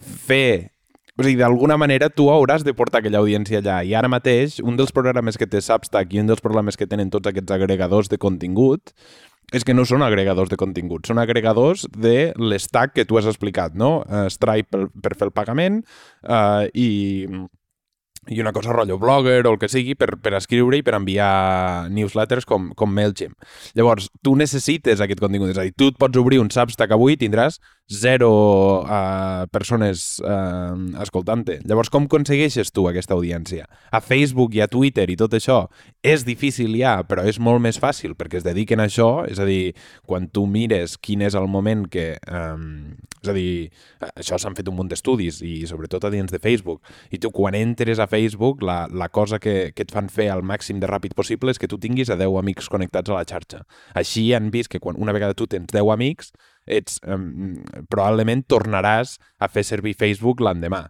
fer... 0.00 0.75
O 1.16 1.24
sigui, 1.24 1.38
d'alguna 1.40 1.78
manera 1.80 2.10
tu 2.12 2.28
hauràs 2.28 2.64
de 2.64 2.74
portar 2.76 3.00
aquella 3.00 3.22
audiència 3.22 3.62
allà. 3.62 3.78
I 3.88 3.94
ara 3.96 4.10
mateix, 4.12 4.58
un 4.60 4.76
dels 4.76 4.92
programes 4.92 5.38
que 5.40 5.48
té 5.48 5.62
Substack 5.64 6.12
i 6.12 6.20
un 6.20 6.28
dels 6.28 6.44
problemes 6.44 6.76
que 6.76 6.88
tenen 6.88 7.08
tots 7.12 7.30
aquests 7.30 7.56
agregadors 7.56 8.12
de 8.12 8.20
contingut 8.20 8.92
és 9.54 9.64
que 9.64 9.74
no 9.74 9.84
són 9.86 10.02
agregadors 10.02 10.50
de 10.50 10.58
contingut, 10.58 11.06
són 11.06 11.20
agregadors 11.22 11.86
de 11.94 12.32
l'estack 12.36 12.96
que 12.96 13.04
tu 13.06 13.18
has 13.18 13.28
explicat, 13.30 13.76
no? 13.78 14.00
Uh, 14.02 14.26
Stripe 14.32 14.72
per, 14.74 14.88
per 14.90 15.14
fer 15.14 15.28
el 15.28 15.32
pagament 15.32 15.78
uh, 16.26 16.66
i, 16.74 17.28
i 18.26 18.40
una 18.42 18.52
cosa 18.52 18.74
rotllo 18.74 18.98
blogger 18.98 19.38
o 19.46 19.52
el 19.54 19.60
que 19.62 19.70
sigui 19.70 19.94
per, 19.94 20.16
per 20.18 20.34
escriure 20.34 20.80
i 20.80 20.82
per 20.82 20.96
enviar 20.98 21.86
newsletters 21.94 22.44
com, 22.44 22.72
com 22.74 22.90
MailChimp. 22.90 23.38
Llavors, 23.78 24.10
tu 24.18 24.34
necessites 24.36 25.00
aquest 25.00 25.22
contingut, 25.22 25.54
és 25.54 25.62
a 25.62 25.68
dir, 25.68 25.76
tu 25.78 25.92
et 25.94 26.00
pots 26.00 26.18
obrir 26.18 26.42
un 26.42 26.50
Substack 26.50 26.96
avui 26.96 27.14
i 27.14 27.22
tindràs 27.22 27.60
zero 27.92 28.82
uh, 28.82 29.46
persones 29.52 30.18
uh, 30.24 30.74
escoltant-te. 31.02 31.60
Llavors, 31.68 31.90
com 31.92 32.08
aconsegueixes 32.08 32.72
tu 32.74 32.88
aquesta 32.90 33.14
audiència? 33.14 33.66
A 33.94 34.00
Facebook 34.02 34.56
i 34.58 34.62
a 34.64 34.68
Twitter 34.70 35.06
i 35.12 35.16
tot 35.18 35.36
això 35.38 35.64
és 36.02 36.24
difícil 36.26 36.74
ja, 36.78 36.98
però 37.06 37.22
és 37.26 37.38
molt 37.38 37.62
més 37.62 37.78
fàcil 37.78 38.16
perquè 38.18 38.40
es 38.40 38.46
dediquen 38.46 38.82
a 38.82 38.88
això, 38.90 39.26
és 39.30 39.38
a 39.38 39.46
dir, 39.46 39.76
quan 40.06 40.26
tu 40.26 40.46
mires 40.50 40.96
quin 40.98 41.22
és 41.26 41.38
el 41.38 41.46
moment 41.50 41.86
que... 41.90 42.14
Um, 42.26 42.96
és 43.26 43.30
a 43.32 43.34
dir, 43.34 43.70
això 44.14 44.36
s'han 44.38 44.54
fet 44.54 44.68
un 44.70 44.76
munt 44.78 44.90
d'estudis 44.90 45.40
i 45.42 45.54
sobretot 45.66 46.04
a 46.06 46.10
dins 46.12 46.30
de 46.30 46.38
Facebook. 46.42 46.82
I 47.10 47.18
tu 47.22 47.32
quan 47.34 47.56
entres 47.58 47.98
a 47.98 48.06
Facebook, 48.10 48.62
la, 48.62 48.84
la 48.86 49.08
cosa 49.08 49.40
que, 49.42 49.72
que 49.74 49.86
et 49.86 49.94
fan 49.94 50.10
fer 50.12 50.28
al 50.30 50.44
màxim 50.46 50.78
de 50.82 50.90
ràpid 50.90 51.16
possible 51.18 51.50
és 51.50 51.58
que 51.58 51.70
tu 51.70 51.78
tinguis 51.82 52.10
a 52.12 52.18
10 52.18 52.38
amics 52.38 52.70
connectats 52.70 53.10
a 53.10 53.18
la 53.18 53.24
xarxa. 53.26 53.64
Així 53.98 54.28
han 54.36 54.52
vist 54.54 54.70
que 54.70 54.82
quan 54.82 54.98
una 54.98 55.14
vegada 55.16 55.34
tu 55.34 55.48
tens 55.50 55.72
10 55.72 55.90
amics, 55.96 56.30
ets, 56.66 57.00
um, 57.06 57.56
probablement 57.90 58.44
tornaràs 58.50 59.16
a 59.38 59.48
fer 59.48 59.64
servir 59.64 59.96
Facebook 59.98 60.42
l'endemà. 60.44 60.86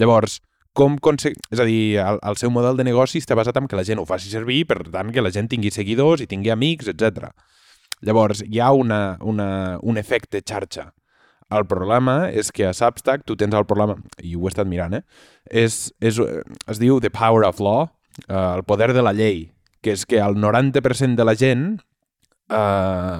Llavors, 0.00 0.40
com. 0.74 0.96
És 1.16 1.60
a 1.60 1.66
dir, 1.66 1.98
el, 2.02 2.20
el 2.22 2.38
seu 2.40 2.50
model 2.50 2.78
de 2.78 2.86
negoci 2.86 3.20
està 3.20 3.36
basat 3.38 3.58
en 3.58 3.68
que 3.68 3.78
la 3.78 3.84
gent 3.86 4.00
ho 4.00 4.06
faci 4.08 4.30
servir, 4.30 4.64
per 4.70 4.82
tant, 4.90 5.10
que 5.12 5.22
la 5.22 5.32
gent 5.34 5.50
tingui 5.50 5.72
seguidors 5.74 6.22
i 6.22 6.28
tingui 6.30 6.52
amics, 6.54 6.90
etc. 6.92 7.30
Llavors, 8.06 8.44
hi 8.46 8.60
ha 8.60 8.70
una, 8.72 9.18
una, 9.20 9.78
un 9.82 10.00
efecte 10.00 10.40
xarxa. 10.40 10.90
El 11.50 11.66
problema 11.66 12.28
és 12.30 12.52
que 12.54 12.68
a 12.68 12.74
Substack 12.76 13.24
tu 13.26 13.34
tens 13.36 13.54
el 13.58 13.66
problema, 13.66 13.96
i 14.22 14.36
ho 14.36 14.46
he 14.46 14.52
estat 14.52 14.68
mirant, 14.70 14.94
eh? 15.00 15.02
És, 15.50 15.88
és, 15.98 16.20
es 16.70 16.78
diu 16.78 17.00
The 17.02 17.10
Power 17.10 17.42
of 17.48 17.58
Law, 17.58 17.88
eh, 18.28 18.36
el 18.38 18.62
poder 18.68 18.92
de 18.94 19.02
la 19.02 19.12
llei, 19.16 19.48
que 19.82 19.96
és 19.96 20.06
que 20.06 20.20
el 20.22 20.38
90% 20.38 21.18
de 21.18 21.26
la 21.26 21.34
gent 21.34 21.66
eh, 22.54 23.18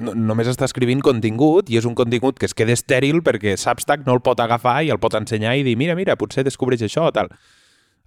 no, 0.00 0.14
només 0.16 0.48
està 0.50 0.66
escrivint 0.68 1.02
contingut 1.04 1.70
i 1.70 1.78
és 1.80 1.86
un 1.88 1.94
contingut 1.98 2.40
que 2.40 2.48
es 2.48 2.56
queda 2.56 2.74
estèril 2.76 3.20
perquè 3.26 3.56
Substack 3.60 4.06
no 4.06 4.16
el 4.16 4.22
pot 4.24 4.40
agafar 4.42 4.80
i 4.84 4.92
el 4.94 5.00
pot 5.02 5.16
ensenyar 5.18 5.56
i 5.58 5.64
dir 5.66 5.76
mira, 5.80 5.96
mira, 5.98 6.16
potser 6.20 6.44
descobreix 6.46 6.82
això 6.86 7.08
o 7.10 7.14
tal. 7.14 7.30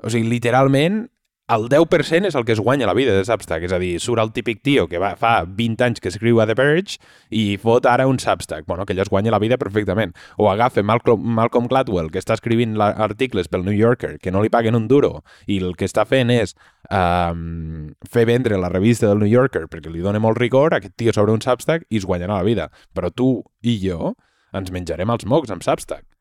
O 0.04 0.10
sigui, 0.10 0.28
literalment, 0.32 1.06
el 1.54 1.68
10% 1.70 2.28
és 2.30 2.36
el 2.36 2.46
que 2.46 2.54
es 2.54 2.60
guanya 2.60 2.88
la 2.88 2.96
vida 2.98 3.14
de 3.16 3.24
Substack. 3.26 3.64
És 3.68 3.74
a 3.76 3.80
dir, 3.82 3.96
surt 4.02 4.22
el 4.22 4.32
típic 4.36 4.62
tio 4.66 4.88
que 4.90 5.00
va, 5.02 5.14
fa 5.20 5.44
20 5.46 5.86
anys 5.86 6.04
que 6.04 6.12
escriu 6.12 6.42
a 6.42 6.48
The 6.50 6.56
Verge 6.58 7.00
i 7.30 7.58
fot 7.62 7.88
ara 7.90 8.08
un 8.10 8.20
Substack. 8.20 8.66
Bueno, 8.68 8.86
que 8.86 8.94
ell 8.94 9.04
es 9.04 9.12
guanya 9.12 9.34
la 9.34 9.40
vida 9.44 9.58
perfectament. 9.62 10.16
O 10.38 10.50
agafa 10.52 10.84
Malcolm, 10.84 11.26
Malcolm 11.38 11.68
Gladwell, 11.72 12.12
que 12.12 12.22
està 12.22 12.38
escrivint 12.38 12.78
articles 12.82 13.50
pel 13.52 13.66
New 13.66 13.76
Yorker, 13.76 14.18
que 14.20 14.32
no 14.32 14.44
li 14.44 14.52
paguen 14.54 14.78
un 14.80 14.88
duro, 14.88 15.24
i 15.48 15.60
el 15.64 15.76
que 15.80 15.90
està 15.90 16.08
fent 16.10 16.32
és 16.34 16.56
um, 16.90 17.92
fer 18.10 18.26
vendre 18.30 18.60
la 18.62 18.72
revista 18.74 19.10
del 19.10 19.24
New 19.24 19.32
Yorker 19.32 19.68
perquè 19.72 19.92
li 19.92 20.04
dona 20.04 20.22
molt 20.24 20.40
rigor, 20.42 20.74
aquest 20.74 20.98
tio 20.98 21.14
sobre 21.16 21.36
un 21.36 21.44
Substack 21.44 21.88
i 21.90 22.02
es 22.02 22.08
guanyarà 22.10 22.40
la 22.40 22.48
vida. 22.48 22.70
Però 22.94 23.12
tu 23.12 23.36
i 23.62 23.80
jo 23.84 24.16
ens 24.54 24.74
menjarem 24.74 25.10
els 25.10 25.26
mocs 25.26 25.52
amb 25.54 25.66
Substack. 25.66 26.13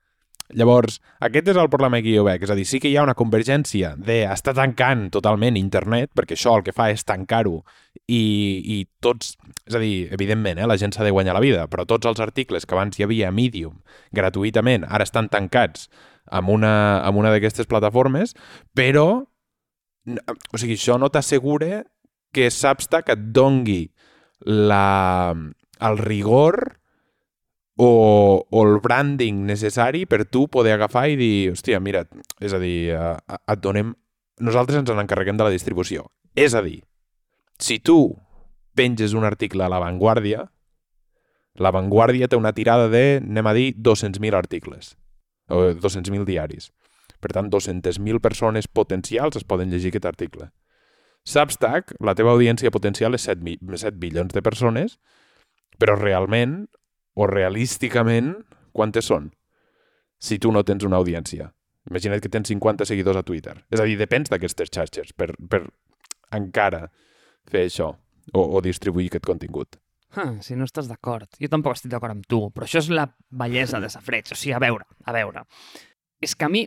Llavors, 0.53 0.99
aquest 1.25 1.49
és 1.49 1.59
el 1.59 1.71
problema 1.73 2.03
que 2.05 2.13
jo 2.13 2.27
veig, 2.27 2.43
és 2.45 2.51
a 2.53 2.57
dir, 2.59 2.67
sí 2.69 2.81
que 2.83 2.91
hi 2.91 2.97
ha 2.99 3.05
una 3.07 3.17
convergència 3.17 3.95
de 3.97 4.19
estar 4.29 4.53
tancant 4.59 5.07
totalment 5.15 5.57
internet, 5.57 6.11
perquè 6.17 6.37
això 6.37 6.59
el 6.59 6.65
que 6.67 6.75
fa 6.77 6.91
és 6.93 7.07
tancar-ho 7.09 7.63
i, 8.05 8.21
i 8.75 8.77
tots, 9.01 9.37
és 9.65 9.79
a 9.79 9.81
dir, 9.81 9.95
evidentment, 10.13 10.61
eh, 10.61 10.69
la 10.69 10.77
gent 10.81 10.93
s'ha 10.93 11.07
de 11.07 11.15
guanyar 11.15 11.39
la 11.39 11.45
vida, 11.45 11.67
però 11.73 11.87
tots 11.89 12.09
els 12.11 12.21
articles 12.21 12.69
que 12.69 12.77
abans 12.77 12.99
hi 12.99 13.07
havia 13.07 13.31
a 13.31 13.35
Medium 13.35 13.81
gratuïtament, 14.13 14.85
ara 14.89 15.09
estan 15.09 15.31
tancats 15.33 15.89
amb 16.31 16.53
una, 16.53 16.75
amb 17.07 17.19
una 17.23 17.33
d'aquestes 17.33 17.69
plataformes, 17.71 18.37
però 18.77 19.25
o 20.07 20.59
sigui, 20.59 20.77
això 20.77 20.99
no 20.99 21.11
t'assegura 21.13 21.83
que 22.35 22.51
Substack 22.51 23.13
et 23.15 23.27
dongui 23.35 23.85
la, 24.43 25.35
el 25.81 25.99
rigor 26.01 26.82
o, 27.77 28.47
o 28.51 28.63
el 28.69 28.81
branding 28.85 29.45
necessari 29.49 30.05
per 30.07 30.25
tu 30.29 30.47
poder 30.49 30.75
agafar 30.77 31.07
i 31.11 31.17
dir, 31.17 31.53
hòstia, 31.53 31.81
mira, 31.81 32.05
és 32.41 32.53
a 32.53 32.61
dir, 32.63 32.93
eh, 32.97 33.17
et 33.39 33.61
donem... 33.65 33.95
Nosaltres 34.43 34.81
ens 34.81 34.91
n'encarreguem 34.91 35.37
de 35.39 35.45
la 35.47 35.53
distribució. 35.55 36.09
És 36.35 36.55
a 36.59 36.63
dir, 36.65 36.81
si 37.61 37.79
tu 37.79 38.17
penges 38.75 39.13
un 39.15 39.25
article 39.29 39.63
a 39.63 39.69
La 39.71 39.79
Vanguardia, 39.79 40.47
La 41.61 41.71
Vanguardia 41.71 42.29
té 42.33 42.37
una 42.41 42.55
tirada 42.57 42.89
de, 42.89 43.21
anem 43.21 43.47
a 43.47 43.53
dir, 43.55 43.69
200.000 43.77 44.35
articles, 44.35 44.97
o 45.53 45.69
200.000 45.77 46.25
diaris. 46.27 46.71
Per 47.21 47.31
tant, 47.31 47.51
200.000 47.53 48.19
persones 48.25 48.67
potencials 48.67 49.37
es 49.39 49.45
poden 49.45 49.71
llegir 49.71 49.93
aquest 49.93 50.09
article. 50.09 50.49
Substack, 51.29 51.93
la 52.03 52.17
teva 52.19 52.33
audiència 52.35 52.73
potencial 52.75 53.15
és 53.15 53.29
7, 53.29 53.45
mi- 53.47 53.61
7 53.61 53.95
bilions 54.01 54.33
de 54.35 54.43
persones, 54.43 54.97
però 55.79 55.95
realment 56.01 56.65
o 57.15 57.27
realísticament, 57.29 58.35
quantes 58.73 59.09
són? 59.11 59.31
Si 60.23 60.39
tu 60.39 60.53
no 60.55 60.63
tens 60.65 60.85
una 60.87 61.01
audiència. 61.03 61.51
Imagina't 61.91 62.23
que 62.23 62.31
tens 62.31 62.53
50 62.53 62.87
seguidors 62.87 63.19
a 63.19 63.25
Twitter. 63.27 63.57
És 63.71 63.81
a 63.83 63.87
dir, 63.89 63.97
depens 63.99 64.31
d'aquestes 64.31 64.71
xarxes 64.71 65.15
per, 65.19 65.33
per 65.51 65.65
encara 66.33 66.87
fer 67.51 67.67
això 67.67 67.91
o, 68.33 68.43
o 68.43 68.61
distribuir 68.63 69.11
aquest 69.11 69.27
contingut. 69.27 69.81
Ah, 70.15 70.37
si 70.45 70.55
no 70.57 70.67
estàs 70.69 70.91
d'acord. 70.91 71.27
Jo 71.41 71.49
tampoc 71.51 71.75
estic 71.75 71.91
d'acord 71.93 72.15
amb 72.15 72.29
tu, 72.29 72.45
però 72.53 72.69
això 72.69 72.83
és 72.83 72.91
la 72.93 73.09
bellesa 73.31 73.81
de 73.81 73.89
Safreig. 73.91 74.31
O 74.31 74.39
sigui, 74.39 74.55
a 74.55 74.61
veure, 74.63 74.87
a 75.05 75.17
veure. 75.17 75.47
És 76.23 76.37
que 76.37 76.47
a 76.47 76.53
mi... 76.53 76.67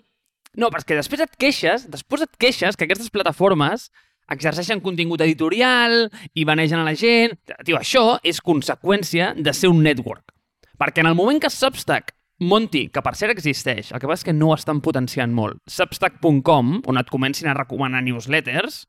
No, 0.55 0.69
perquè 0.71 0.97
després 0.97 1.21
et 1.23 1.36
queixes, 1.39 1.86
després 1.91 2.25
et 2.25 2.38
queixes 2.39 2.75
que 2.75 2.88
aquestes 2.88 3.12
plataformes 3.13 3.89
exerceixen 4.31 4.81
contingut 4.81 5.21
editorial 5.21 6.08
i 6.34 6.45
banegen 6.47 6.81
a 6.81 6.88
la 6.88 6.95
gent... 6.97 7.38
Tio, 7.63 7.77
això 7.77 8.17
és 8.25 8.41
conseqüència 8.41 9.34
de 9.38 9.53
ser 9.53 9.69
un 9.69 9.84
network. 9.86 10.35
Perquè 10.79 11.03
en 11.03 11.11
el 11.11 11.17
moment 11.17 11.39
que 11.41 11.51
Substack 11.51 12.13
monti, 12.39 12.88
que 12.91 13.03
per 13.03 13.15
cert 13.15 13.35
existeix, 13.35 13.91
el 13.93 14.01
que 14.01 14.09
passa 14.09 14.23
és 14.23 14.29
que 14.29 14.35
no 14.35 14.51
ho 14.51 14.57
estan 14.57 14.81
potenciant 14.83 15.33
molt, 15.35 15.61
substack.com, 15.71 16.73
on 16.85 16.99
et 16.99 17.11
comencin 17.11 17.49
a 17.51 17.55
recomanar 17.57 18.03
newsletters, 18.03 18.83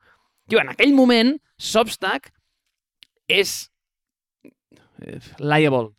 tio, 0.51 0.61
en 0.63 0.73
aquell 0.73 0.95
moment, 0.97 1.37
Substack 1.57 2.33
és 3.31 3.59
eh, 5.03 5.21
liable. 5.39 5.93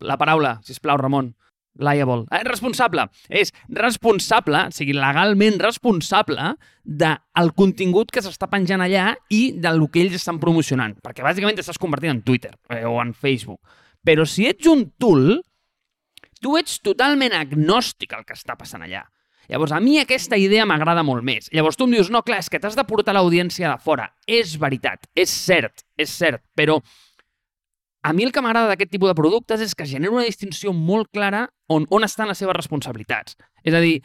La 0.00 0.16
paraula, 0.20 0.58
si 0.64 0.74
plau, 0.80 0.98
Ramon. 0.98 1.34
Liable. 1.80 2.26
Eh, 2.34 2.42
responsable. 2.44 3.06
És 3.28 3.52
responsable, 3.70 4.66
o 4.68 4.74
sigui, 4.74 4.94
legalment 4.96 5.60
responsable 5.62 6.54
del 6.82 7.52
contingut 7.56 8.10
que 8.12 8.22
s'està 8.24 8.48
penjant 8.50 8.82
allà 8.82 9.12
i 9.30 9.52
del 9.56 9.84
que 9.92 10.02
ells 10.02 10.18
estan 10.18 10.40
promocionant. 10.42 10.96
Perquè 11.04 11.24
bàsicament 11.24 11.56
t'estàs 11.60 11.78
convertint 11.80 12.16
en 12.16 12.24
Twitter 12.26 12.52
eh, 12.74 12.82
o 12.88 12.98
en 13.02 13.14
Facebook. 13.14 13.60
Però 14.06 14.26
si 14.28 14.46
ets 14.48 14.68
un 14.70 14.86
tool, 15.00 15.40
tu 16.40 16.56
ets 16.60 16.78
totalment 16.84 17.34
agnòstic 17.36 18.14
al 18.16 18.24
que 18.24 18.36
està 18.36 18.56
passant 18.58 18.84
allà. 18.86 19.04
Llavors, 19.50 19.72
a 19.74 19.80
mi 19.82 19.98
aquesta 19.98 20.38
idea 20.38 20.64
m'agrada 20.68 21.02
molt 21.02 21.26
més. 21.26 21.48
Llavors 21.52 21.76
tu 21.76 21.88
em 21.88 21.96
dius, 21.96 22.10
no, 22.14 22.22
clar, 22.22 22.38
és 22.44 22.48
que 22.52 22.60
t'has 22.62 22.76
de 22.78 22.86
portar 22.86 23.16
l'audiència 23.16 23.72
de 23.72 23.82
fora. 23.82 24.06
És 24.30 24.54
veritat, 24.62 25.08
és 25.18 25.30
cert, 25.30 25.82
és 25.98 26.12
cert, 26.14 26.44
però 26.56 26.78
a 28.06 28.14
mi 28.16 28.24
el 28.24 28.32
que 28.32 28.40
m'agrada 28.40 28.70
d'aquest 28.70 28.92
tipus 28.94 29.10
de 29.10 29.16
productes 29.18 29.60
és 29.60 29.74
que 29.76 29.88
genera 29.90 30.14
una 30.14 30.28
distinció 30.28 30.72
molt 30.72 31.10
clara 31.12 31.48
on, 31.68 31.84
on 31.90 32.06
estan 32.06 32.30
les 32.30 32.38
seves 32.40 32.56
responsabilitats. 32.56 33.36
És 33.66 33.74
a 33.74 33.82
dir, 33.82 33.98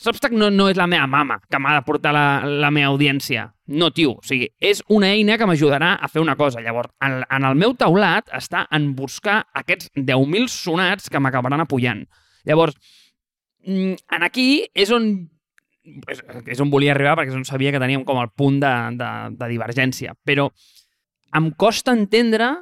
Substack 0.00 0.32
no, 0.32 0.48
no 0.48 0.70
és 0.70 0.78
la 0.80 0.86
meva 0.88 1.04
mama 1.10 1.36
que 1.44 1.58
m'ha 1.60 1.74
de 1.76 1.82
portar 1.84 2.14
la, 2.16 2.24
la 2.48 2.70
meva 2.72 2.88
audiència. 2.94 3.44
No, 3.76 3.90
tio. 3.92 4.14
O 4.16 4.24
sigui, 4.24 4.48
és 4.56 4.80
una 4.88 5.10
eina 5.12 5.36
que 5.36 5.48
m'ajudarà 5.48 5.90
a 6.00 6.08
fer 6.08 6.22
una 6.22 6.38
cosa. 6.40 6.62
Llavors, 6.64 6.88
en, 7.04 7.18
en 7.28 7.48
el 7.50 7.58
meu 7.60 7.74
taulat 7.76 8.32
està 8.36 8.64
en 8.72 8.94
buscar 8.96 9.42
aquests 9.60 9.90
10.000 9.98 10.48
sonats 10.48 11.12
que 11.12 11.20
m'acabaran 11.20 11.66
apujant. 11.66 12.06
Llavors, 12.48 12.78
mm, 13.66 14.00
en 14.16 14.24
aquí 14.24 14.48
és 14.72 14.94
on 14.94 15.12
és, 16.08 16.24
és 16.54 16.64
on 16.64 16.72
volia 16.72 16.94
arribar 16.94 17.18
perquè 17.18 17.34
és 17.34 17.36
on 17.36 17.44
sabia 17.48 17.72
que 17.74 17.82
teníem 17.82 18.06
com 18.08 18.20
el 18.22 18.32
punt 18.32 18.56
de, 18.62 18.74
de, 18.96 19.10
de 19.36 19.50
divergència. 19.52 20.16
Però 20.24 20.48
em 21.36 21.52
costa 21.60 21.92
entendre 21.92 22.54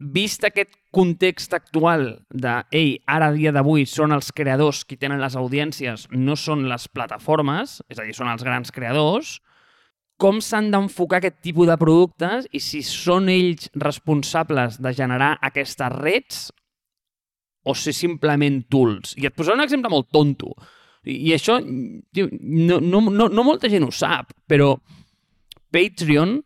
vist 0.00 0.46
aquest 0.46 0.78
context 0.90 1.54
actual 1.54 2.24
de, 2.30 2.56
ei, 2.74 2.96
ara 3.06 3.30
a 3.30 3.34
dia 3.34 3.52
d'avui 3.54 3.86
són 3.86 4.14
els 4.14 4.32
creadors 4.34 4.82
qui 4.84 4.98
tenen 4.98 5.22
les 5.22 5.36
audiències, 5.38 6.08
no 6.10 6.34
són 6.36 6.66
les 6.70 6.88
plataformes, 6.90 7.78
és 7.88 8.00
a 8.00 8.06
dir, 8.06 8.14
són 8.16 8.30
els 8.32 8.42
grans 8.46 8.74
creadors, 8.74 9.38
com 10.20 10.42
s'han 10.44 10.68
d'enfocar 10.72 11.20
aquest 11.20 11.38
tipus 11.46 11.70
de 11.70 11.78
productes 11.80 12.48
i 12.52 12.60
si 12.60 12.82
són 12.84 13.30
ells 13.32 13.70
responsables 13.80 14.76
de 14.82 14.92
generar 14.96 15.36
aquestes 15.40 15.94
reds 15.96 16.42
o 17.64 17.74
si 17.76 17.94
simplement 17.96 18.60
tools. 18.72 19.14
I 19.16 19.30
et 19.30 19.36
posaré 19.36 19.58
un 19.58 19.64
exemple 19.64 19.92
molt 19.92 20.10
tonto. 20.12 20.52
I, 21.06 21.16
i 21.30 21.34
això, 21.36 21.58
tio, 22.12 22.28
no, 22.40 22.80
no, 22.84 23.02
no, 23.08 23.28
no 23.32 23.46
molta 23.46 23.70
gent 23.72 23.86
ho 23.86 23.92
sap, 23.94 24.34
però 24.48 24.74
Patreon 25.72 26.40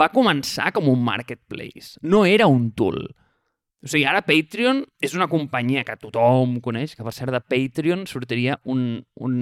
va 0.00 0.10
començar 0.14 0.70
com 0.74 0.88
un 0.90 1.02
marketplace. 1.04 1.98
No 2.02 2.24
era 2.26 2.48
un 2.50 2.70
tool. 2.74 3.02
O 3.80 3.88
sigui, 3.88 4.04
ara 4.04 4.20
Patreon 4.20 4.82
és 5.00 5.14
una 5.16 5.28
companyia 5.30 5.86
que 5.88 5.96
tothom 6.00 6.58
coneix, 6.64 6.92
que 6.96 7.04
per 7.06 7.14
cert 7.16 7.32
de 7.32 7.40
Patreon 7.40 8.04
sortiria 8.10 8.58
un, 8.68 9.00
un, 9.16 9.36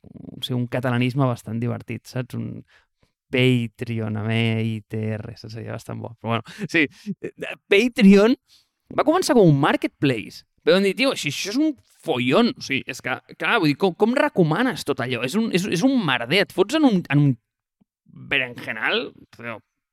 o 0.00 0.40
sigui, 0.40 0.56
un 0.56 0.66
catalanisme 0.72 1.28
bastant 1.28 1.60
divertit, 1.60 2.06
saps? 2.08 2.38
Un 2.38 2.64
Patreon, 3.34 4.16
amb 4.20 4.32
E-I-T-R, 4.32 5.36
seria 5.42 5.74
bastant 5.74 6.00
bo. 6.00 6.14
Però 6.22 6.36
bueno, 6.38 6.68
sí, 6.70 6.86
Patreon 7.68 8.36
va 8.96 9.04
començar 9.04 9.36
com 9.36 9.50
un 9.50 9.60
marketplace. 9.60 10.46
Però 10.64 10.80
dir, 10.80 10.94
tio, 10.96 11.12
si 11.18 11.28
això 11.28 11.52
és 11.52 11.60
un 11.60 11.74
follon, 12.04 12.54
o 12.56 12.64
sigui, 12.64 12.84
és 12.88 13.04
que, 13.04 13.18
clar, 13.36 13.58
vull 13.60 13.74
dir, 13.74 13.78
com, 13.80 13.92
com 14.00 14.16
recomanes 14.16 14.86
tot 14.88 15.02
allò? 15.04 15.20
És 15.26 15.36
un, 15.36 15.50
és, 15.52 15.66
és 15.68 15.84
un 15.84 15.98
merder, 16.06 16.46
et 16.46 16.56
fots 16.56 16.80
en 16.80 16.88
un, 16.88 17.02
en 17.12 17.26
un 17.26 17.34
berenjenal, 18.32 19.10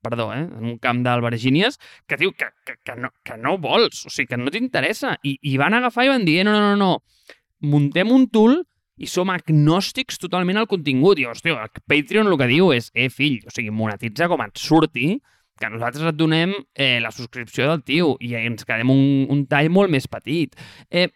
perdó, 0.02 0.32
eh, 0.34 0.44
en 0.44 0.66
un 0.74 0.78
camp 0.82 1.04
d'albergínies, 1.06 1.80
que 2.10 2.18
diu 2.20 2.34
que, 2.34 2.50
que, 2.66 2.78
que, 2.84 2.98
no, 2.98 3.12
que 3.24 3.38
no 3.38 3.58
vols, 3.62 4.06
o 4.06 4.12
sigui, 4.14 4.32
que 4.34 4.42
no 4.42 4.54
t'interessa. 4.54 5.16
I, 5.24 5.38
I 5.54 5.56
van 5.62 5.78
agafar 5.78 6.08
i 6.08 6.12
van 6.14 6.28
dir, 6.28 6.42
no, 6.48 6.56
no, 6.58 6.74
no, 6.74 6.76
no, 6.80 7.38
muntem 7.72 8.12
un 8.12 8.28
tool 8.34 8.60
i 9.02 9.08
som 9.10 9.32
agnòstics 9.34 10.20
totalment 10.22 10.60
al 10.62 10.70
contingut. 10.70 11.22
I, 11.22 11.28
hòstia, 11.30 11.58
el 11.66 11.86
Patreon 11.90 12.30
el 12.30 12.38
que 12.42 12.50
diu 12.52 12.74
és, 12.76 12.92
eh, 12.94 13.10
fill, 13.14 13.40
o 13.46 13.54
sigui, 13.54 13.74
monetitza 13.74 14.30
com 14.32 14.44
et 14.46 14.62
surti, 14.62 15.16
que 15.62 15.70
nosaltres 15.70 16.10
et 16.10 16.18
donem 16.18 16.54
eh, 16.74 17.00
la 17.02 17.12
subscripció 17.14 17.68
del 17.70 17.84
tio 17.86 18.16
i 18.24 18.34
ens 18.40 18.66
quedem 18.66 18.90
un, 18.90 19.28
un 19.30 19.44
tall 19.50 19.70
molt 19.74 19.94
més 19.94 20.08
petit. 20.10 20.58
Eh, 20.90 21.08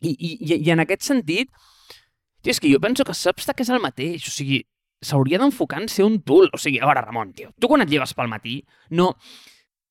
i, 0.00 0.12
i, 0.12 0.60
I 0.60 0.70
en 0.74 0.84
aquest 0.84 1.06
sentit, 1.06 1.50
és 2.46 2.60
que 2.62 2.70
jo 2.70 2.78
penso 2.82 3.04
que 3.04 3.16
Substack 3.16 3.64
és 3.64 3.72
el 3.74 3.82
mateix. 3.82 4.28
O 4.30 4.32
sigui, 4.32 4.62
s'hauria 5.06 5.40
d'enfocar 5.42 5.82
en 5.84 5.90
ser 5.92 6.06
un 6.06 6.20
tool. 6.26 6.50
O 6.52 6.60
sigui, 6.60 6.80
a 6.80 6.88
veure, 6.88 7.04
Ramon, 7.06 7.34
tio, 7.36 7.52
tu 7.60 7.70
quan 7.70 7.84
et 7.84 7.92
lleves 7.92 8.14
pel 8.16 8.30
matí 8.32 8.60
no, 8.96 9.12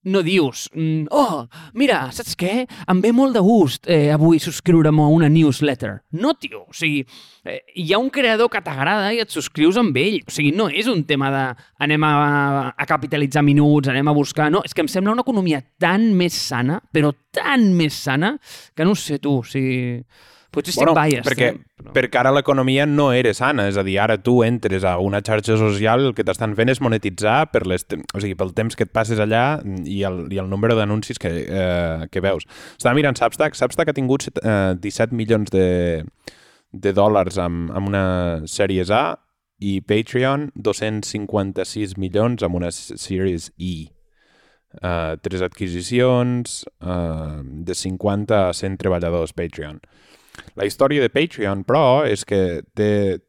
no 0.05 0.21
dius, 0.21 0.69
mm, 0.73 1.07
oh, 1.11 1.47
mira, 1.73 2.03
saps 2.13 2.35
què? 2.37 2.67
Em 2.91 2.99
ve 3.01 3.09
molt 3.15 3.33
de 3.33 3.41
gust 3.41 3.89
eh, 3.89 4.11
avui 4.13 4.37
subscriure'm 4.39 4.99
a 5.01 5.07
una 5.09 5.29
newsletter. 5.33 5.95
No, 6.21 6.35
tio, 6.37 6.61
o 6.69 6.75
sigui, 6.77 7.01
eh, 7.43 7.57
hi 7.81 7.87
ha 7.91 7.99
un 8.01 8.11
creador 8.13 8.51
que 8.53 8.61
t'agrada 8.61 9.09
i 9.15 9.23
et 9.23 9.33
subscrius 9.33 9.79
amb 9.81 9.97
ell. 9.97 10.19
O 10.21 10.35
sigui, 10.35 10.53
no 10.55 10.69
és 10.69 10.89
un 10.91 11.03
tema 11.09 11.31
de 11.33 11.43
anem 11.87 12.05
a, 12.05 12.13
a 12.69 12.87
capitalitzar 12.89 13.43
minuts, 13.45 13.89
anem 13.89 14.13
a 14.13 14.15
buscar... 14.15 14.51
No, 14.53 14.61
és 14.65 14.77
que 14.77 14.85
em 14.85 14.91
sembla 14.91 15.15
una 15.15 15.25
economia 15.25 15.63
tan 15.81 16.11
més 16.13 16.37
sana, 16.37 16.77
però 16.93 17.09
tan 17.33 17.71
més 17.73 17.97
sana, 17.97 18.35
que 18.77 18.85
no 18.85 18.93
sé 18.93 19.19
tu, 19.19 19.39
o 19.41 19.43
sigui... 19.49 20.03
Potser 20.55 20.71
estic 20.73 20.85
bueno, 20.85 20.95
biased. 20.97 21.25
Perquè, 21.27 21.49
eh? 21.51 21.81
Però... 21.81 21.93
perquè 21.97 22.21
ara 22.21 22.31
l'economia 22.35 22.85
no 22.89 23.09
era 23.15 23.33
sana, 23.35 23.67
és 23.71 23.79
a 23.79 23.83
dir, 23.85 23.97
ara 24.01 24.17
tu 24.21 24.37
entres 24.45 24.85
a 24.87 24.95
una 25.03 25.21
xarxa 25.25 25.57
social, 25.59 26.07
el 26.09 26.15
que 26.17 26.25
t'estan 26.27 26.55
fent 26.57 26.71
és 26.71 26.81
monetitzar 26.83 27.37
per 27.51 27.65
les, 27.67 27.85
o 27.85 28.23
sigui, 28.23 28.37
pel 28.39 28.55
temps 28.57 28.77
que 28.77 28.87
et 28.87 28.93
passes 28.95 29.21
allà 29.21 29.45
i 29.83 30.01
el, 30.07 30.25
i 30.33 30.39
el 30.41 30.49
número 30.51 30.77
d'anuncis 30.79 31.19
que, 31.21 31.33
eh, 31.45 32.07
que 32.11 32.23
veus. 32.23 32.47
Estava 32.77 32.95
mirant 32.97 33.19
Substack, 33.19 33.57
Substack 33.59 33.91
ha 33.91 33.97
tingut 33.97 34.29
eh, 34.31 34.73
17 34.81 35.15
milions 35.15 35.51
de, 35.53 35.67
de 36.71 36.95
dòlars 36.95 37.39
amb, 37.41 37.69
amb 37.75 37.91
una 37.91 38.05
sèrie 38.49 38.85
A 38.91 39.03
i 39.59 39.79
Patreon 39.81 40.49
256 40.55 41.95
milions 41.97 42.43
amb 42.43 42.59
una 42.59 42.71
Series 42.71 43.51
E. 43.57 43.91
Uh, 44.75 45.15
tres 45.23 45.39
adquisicions, 45.39 46.65
uh, 46.83 47.39
de 47.39 47.73
50 47.73 48.35
a 48.35 48.51
100 48.51 48.75
treballadors 48.81 49.31
Patreon. 49.31 49.79
La 50.55 50.67
història 50.67 51.03
de 51.03 51.11
Patreon, 51.13 51.63
però, 51.67 52.03
és 52.07 52.25
que 52.27 52.61
té... 52.77 53.21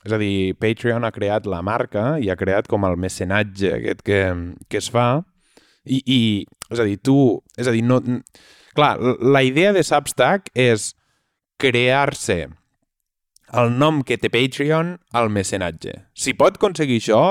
És 0.00 0.14
a 0.16 0.18
dir, 0.20 0.54
Patreon 0.56 1.04
ha 1.04 1.12
creat 1.12 1.44
la 1.44 1.60
marca 1.60 2.14
i 2.24 2.30
ha 2.32 2.36
creat 2.40 2.70
com 2.70 2.86
el 2.88 2.96
mecenatge 2.96 3.74
aquest 3.74 4.00
que, 4.00 4.20
que 4.72 4.80
es 4.80 4.88
fa 4.88 5.20
i, 5.84 5.98
i 6.00 6.20
és 6.72 6.80
a 6.80 6.86
dir, 6.88 6.96
tu... 7.04 7.16
És 7.60 7.68
a 7.68 7.74
dir, 7.74 7.82
no... 7.84 8.00
Clar, 8.72 8.94
la 9.20 9.42
idea 9.44 9.74
de 9.76 9.82
Substack 9.84 10.48
és 10.56 10.94
crear-se 11.60 12.46
el 13.60 13.72
nom 13.76 14.00
que 14.06 14.16
té 14.16 14.30
Patreon 14.32 14.94
al 15.12 15.28
mecenatge. 15.34 15.96
Si 16.14 16.32
pot 16.38 16.56
aconseguir 16.56 17.00
això, 17.02 17.22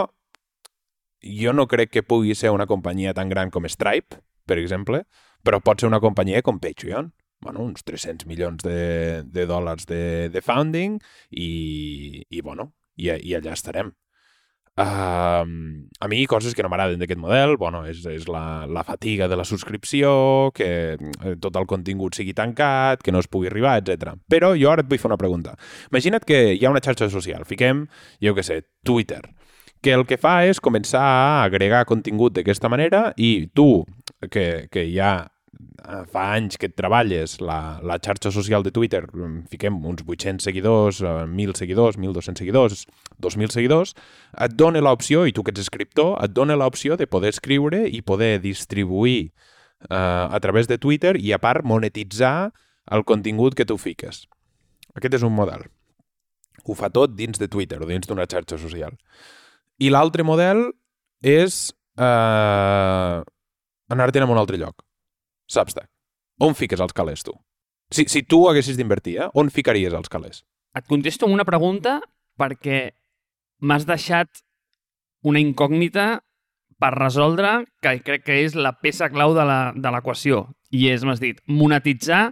jo 1.24 1.56
no 1.56 1.68
crec 1.72 1.94
que 1.96 2.06
pugui 2.06 2.36
ser 2.36 2.52
una 2.54 2.68
companyia 2.68 3.16
tan 3.16 3.32
gran 3.32 3.50
com 3.50 3.68
Stripe, 3.72 4.20
per 4.46 4.60
exemple, 4.60 5.06
però 5.44 5.62
pot 5.64 5.80
ser 5.80 5.90
una 5.90 6.02
companyia 6.04 6.44
com 6.44 6.60
Patreon 6.60 7.14
bueno, 7.42 7.64
uns 7.64 7.84
300 7.84 8.28
milions 8.28 8.64
de, 8.64 9.24
de 9.24 9.48
dòlars 9.48 9.88
de, 9.90 10.30
de 10.34 10.42
founding 10.42 11.00
i, 11.32 12.24
i 12.30 12.42
bueno, 12.42 12.74
i, 13.00 13.10
i 13.10 13.36
allà 13.38 13.56
estarem. 13.56 13.94
Uh, 14.80 15.44
a 16.00 16.08
mi, 16.08 16.22
coses 16.32 16.54
que 16.56 16.64
no 16.64 16.70
m'agraden 16.72 17.02
d'aquest 17.02 17.20
model, 17.20 17.58
bueno, 17.60 17.82
és, 17.90 18.00
és 18.08 18.30
la, 18.32 18.64
la 18.64 18.86
fatiga 18.88 19.28
de 19.28 19.36
la 19.36 19.44
subscripció, 19.44 20.12
que 20.56 20.70
eh, 20.96 21.34
tot 21.44 21.58
el 21.60 21.68
contingut 21.68 22.16
sigui 22.16 22.32
tancat, 22.38 23.04
que 23.04 23.12
no 23.12 23.20
es 23.20 23.28
pugui 23.28 23.50
arribar, 23.52 23.76
etc. 23.82 24.14
Però 24.32 24.54
jo 24.56 24.72
ara 24.72 24.86
et 24.86 24.88
vull 24.88 25.02
fer 25.02 25.12
una 25.12 25.20
pregunta. 25.20 25.58
Imagina't 25.92 26.24
que 26.24 26.40
hi 26.54 26.64
ha 26.64 26.72
una 26.72 26.84
xarxa 26.86 27.10
social, 27.12 27.44
fiquem, 27.50 27.90
jo 28.24 28.32
què 28.38 28.46
sé, 28.48 28.62
Twitter, 28.88 29.20
que 29.84 29.98
el 29.98 30.06
que 30.08 30.20
fa 30.22 30.46
és 30.48 30.64
començar 30.64 31.04
a 31.04 31.44
agregar 31.44 31.84
contingut 31.90 32.38
d'aquesta 32.38 32.72
manera 32.72 33.10
i 33.20 33.50
tu, 33.52 33.84
que, 34.32 34.70
que 34.72 34.88
ja 34.94 35.28
fa 36.12 36.24
anys 36.38 36.58
que 36.60 36.70
treballes 36.72 37.38
la, 37.44 37.80
la 37.84 37.98
xarxa 38.00 38.32
social 38.32 38.64
de 38.64 38.72
Twitter, 38.72 39.04
mm, 39.12 39.50
fiquem 39.52 39.76
uns 39.86 40.04
800 40.06 40.44
seguidors, 40.44 41.02
1.000 41.02 41.52
eh, 41.52 41.58
seguidors, 41.58 41.98
1.200 41.98 42.40
seguidors, 42.40 42.86
2.000 43.20 43.52
seguidors, 43.52 43.94
et 44.40 44.56
dona 44.56 44.82
l'opció, 44.84 45.26
i 45.28 45.34
tu 45.36 45.44
que 45.44 45.52
ets 45.52 45.66
escriptor, 45.66 46.16
et 46.24 46.32
dona 46.32 46.56
l'opció 46.60 46.96
de 46.98 47.08
poder 47.08 47.34
escriure 47.36 47.86
i 47.88 48.02
poder 48.02 48.40
distribuir 48.44 49.32
eh, 49.90 49.96
a 49.96 50.40
través 50.40 50.68
de 50.68 50.78
Twitter 50.78 51.18
i, 51.20 51.34
a 51.34 51.42
part, 51.44 51.66
monetitzar 51.68 52.52
el 52.92 53.04
contingut 53.04 53.56
que 53.56 53.68
tu 53.68 53.78
fiques. 53.78 54.26
Aquest 54.96 55.20
és 55.20 55.28
un 55.28 55.36
model. 55.36 55.68
Ho 56.66 56.76
fa 56.76 56.90
tot 56.92 57.16
dins 57.16 57.40
de 57.40 57.48
Twitter 57.48 57.80
o 57.82 57.88
dins 57.88 58.08
d'una 58.08 58.28
xarxa 58.30 58.58
social. 58.60 58.96
I 59.80 59.92
l'altre 59.92 60.24
model 60.24 60.70
és 61.24 61.70
eh, 62.00 63.18
anar-te'n 63.90 64.24
a 64.24 64.32
un 64.32 64.40
altre 64.40 64.60
lloc 64.60 64.86
Substack. 65.50 65.90
On 66.46 66.56
fiques 66.56 66.80
els 66.80 66.96
calés, 66.96 67.26
tu? 67.26 67.34
Si, 67.92 68.06
si 68.08 68.22
tu 68.24 68.44
haguessis 68.48 68.78
d'invertir, 68.78 69.18
eh? 69.26 69.30
on 69.34 69.50
ficaries 69.50 69.96
els 69.98 70.12
calés? 70.12 70.44
Et 70.78 70.86
contesto 70.88 71.26
amb 71.26 71.36
una 71.36 71.48
pregunta 71.48 71.98
perquè 72.40 72.92
m'has 73.66 73.88
deixat 73.90 74.44
una 75.26 75.42
incògnita 75.42 76.22
per 76.80 76.94
resoldre 76.96 77.66
que 77.84 77.98
crec 78.06 78.24
que 78.28 78.38
és 78.46 78.56
la 78.56 78.76
peça 78.80 79.10
clau 79.12 79.34
de 79.36 79.92
l'equació. 79.92 80.46
I 80.72 80.92
és, 80.94 81.04
m'has 81.04 81.22
dit, 81.22 81.42
monetitzar... 81.50 82.30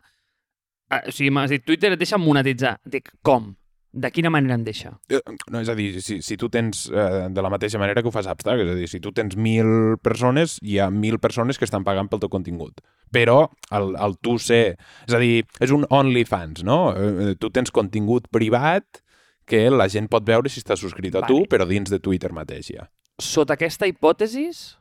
Eh, 0.87 1.01
o 1.09 1.11
sigui, 1.11 1.33
m'has 1.33 1.51
dit, 1.51 1.65
Twitter 1.65 1.91
et 1.95 1.99
deixa 1.99 2.21
monetitzar. 2.21 2.77
Dic, 2.87 3.09
com? 3.25 3.49
De 3.97 4.11
quina 4.13 4.29
manera 4.29 4.53
em 4.53 4.63
deixa? 4.65 4.91
Eh, 5.09 5.19
no, 5.49 5.61
és 5.63 5.69
a 5.71 5.75
dir, 5.77 5.87
si, 6.05 6.19
si 6.21 6.37
tu 6.37 6.51
tens, 6.53 6.85
eh, 6.93 7.25
de 7.33 7.43
la 7.43 7.49
mateixa 7.49 7.79
manera 7.81 8.03
que 8.03 8.11
ho 8.11 8.13
fas 8.13 8.27
Substack, 8.29 8.61
és 8.61 8.69
a 8.69 8.75
dir, 8.77 8.89
si 8.91 8.99
tu 9.01 9.11
tens 9.15 9.33
mil 9.33 9.97
persones, 10.05 10.57
hi 10.61 10.77
ha 10.77 10.91
mil 10.93 11.17
persones 11.23 11.57
que 11.57 11.65
estan 11.65 11.85
pagant 11.87 12.09
pel 12.11 12.21
teu 12.21 12.29
contingut. 12.29 12.83
Però 13.13 13.39
el, 13.73 13.95
el 13.97 14.17
tu 14.21 14.37
ser... 14.41 14.77
És 15.07 15.15
a 15.17 15.21
dir, 15.23 15.47
és 15.63 15.73
un 15.73 15.87
OnlyFans, 15.89 16.61
no? 16.67 16.79
Eh, 16.93 17.33
tu 17.41 17.49
tens 17.53 17.73
contingut 17.73 18.29
privat 18.33 19.01
que 19.47 19.63
la 19.73 19.87
gent 19.89 20.09
pot 20.11 20.25
veure 20.27 20.51
si 20.51 20.61
està 20.61 20.77
subscrit 20.77 21.15
a 21.15 21.23
vale. 21.23 21.31
tu, 21.31 21.47
però 21.49 21.65
dins 21.65 21.89
de 21.89 22.01
Twitter 22.03 22.33
mateix 22.35 22.69
ja. 22.75 22.85
Sota 23.17 23.55
aquesta 23.55 23.87
hipòtesis, 23.89 24.75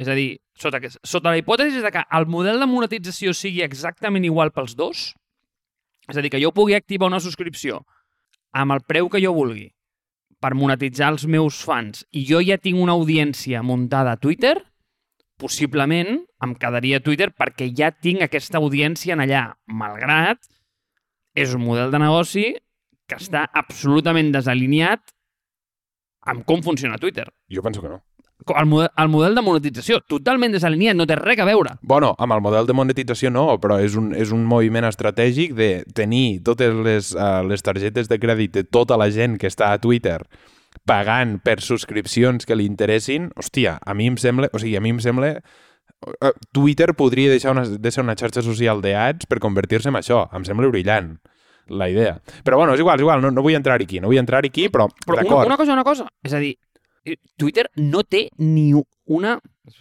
és 0.00 0.08
a 0.08 0.16
dir, 0.16 0.38
sota, 0.56 0.80
sota 1.04 1.34
la 1.34 1.40
hipòtesi 1.42 1.82
de 1.84 1.90
que 1.92 2.04
el 2.16 2.28
model 2.30 2.62
de 2.62 2.70
monetització 2.70 3.34
sigui 3.36 3.60
exactament 3.66 4.24
igual 4.24 4.54
pels 4.54 4.78
dos, 4.78 5.10
és 6.08 6.16
a 6.16 6.24
dir, 6.24 6.30
que 6.32 6.40
jo 6.40 6.54
pugui 6.54 6.78
activar 6.78 7.10
una 7.10 7.20
subscripció 7.20 7.82
amb 8.54 8.74
el 8.74 8.84
preu 8.86 9.10
que 9.10 9.20
jo 9.22 9.34
vulgui 9.36 9.68
per 10.42 10.54
monetitzar 10.58 11.10
els 11.14 11.24
meus 11.30 11.60
fans 11.64 12.04
i 12.12 12.24
jo 12.28 12.40
ja 12.44 12.58
tinc 12.60 12.80
una 12.80 12.94
audiència 12.94 13.62
muntada 13.64 14.14
a 14.14 14.20
Twitter, 14.20 14.54
possiblement 15.40 16.18
em 16.44 16.52
quedaria 16.60 17.00
a 17.00 17.04
Twitter 17.04 17.30
perquè 17.32 17.70
ja 17.74 17.90
tinc 17.90 18.22
aquesta 18.22 18.60
audiència 18.60 19.16
en 19.16 19.24
allà, 19.24 19.44
malgrat 19.66 20.40
és 21.34 21.54
un 21.56 21.64
model 21.64 21.90
de 21.90 22.00
negoci 22.02 22.46
que 23.10 23.18
està 23.18 23.48
absolutament 23.52 24.30
desalineat 24.32 25.14
amb 26.30 26.44
com 26.48 26.62
funciona 26.64 27.00
Twitter. 27.00 27.26
Jo 27.50 27.64
penso 27.64 27.82
que 27.82 27.90
no. 27.90 28.00
El 28.52 28.66
model, 28.68 28.90
el 29.00 29.08
model 29.08 29.36
de 29.38 29.42
monetització, 29.44 30.00
totalment 30.10 30.52
desalineat, 30.52 30.96
no 30.98 31.06
té 31.08 31.16
res 31.16 31.40
a 31.40 31.46
veure. 31.48 31.76
Bueno, 31.82 32.12
amb 32.20 32.36
el 32.36 32.42
model 32.44 32.68
de 32.68 32.76
monetització 32.76 33.30
no, 33.32 33.46
però 33.62 33.78
és 33.80 33.96
un, 33.96 34.12
és 34.12 34.34
un 34.36 34.44
moviment 34.48 34.84
estratègic 34.88 35.54
de 35.56 35.70
tenir 35.96 36.42
totes 36.44 36.74
les, 36.84 37.12
uh, 37.16 37.40
les 37.48 37.64
targetes 37.64 38.10
de 38.10 38.18
crèdit 38.20 38.58
de 38.58 38.64
tota 38.64 38.98
la 39.00 39.08
gent 39.14 39.38
que 39.40 39.48
està 39.48 39.72
a 39.72 39.80
Twitter 39.80 40.20
pagant 40.84 41.38
per 41.44 41.60
subscripcions 41.64 42.44
que 42.44 42.56
li 42.58 42.66
interessin. 42.68 43.30
Hòstia, 43.38 43.78
a 43.80 43.94
mi 43.96 44.10
em 44.12 44.18
sembla... 44.20 44.50
O 44.52 44.60
sigui, 44.60 44.76
a 44.76 44.82
mi 44.84 44.92
em 44.92 45.00
sembla... 45.00 45.38
Uh, 46.04 46.34
Twitter 46.52 46.90
podria 46.98 47.32
deixar 47.32 47.54
una, 47.54 47.64
de 47.64 47.92
ser 47.94 48.04
una 48.04 48.16
xarxa 48.18 48.42
social 48.44 48.82
d'ads 48.84 49.30
per 49.30 49.40
convertir-se 49.40 49.88
en 49.88 50.00
això. 50.00 50.26
Em 50.36 50.44
sembla 50.44 50.68
brillant 50.72 51.14
la 51.68 51.88
idea. 51.88 52.18
Però 52.44 52.58
bueno, 52.60 52.74
és 52.74 52.80
igual, 52.80 52.98
és 52.98 53.06
igual, 53.06 53.22
no, 53.24 53.30
no 53.32 53.42
vull 53.44 53.56
entrar 53.56 53.80
aquí, 53.80 54.00
no 54.00 54.10
vull 54.10 54.20
entrar 54.20 54.44
aquí, 54.44 54.68
però, 54.68 54.88
però 55.06 55.22
d'acord. 55.22 55.46
Una, 55.46 55.54
una 55.54 55.60
cosa, 55.60 55.72
una 55.72 55.86
cosa. 55.86 56.08
És 56.24 56.34
a 56.36 56.42
dir, 56.42 56.56
Twitter 57.36 57.68
no 57.76 58.04
té 58.04 58.28
ni 58.38 58.72
una... 58.74 59.38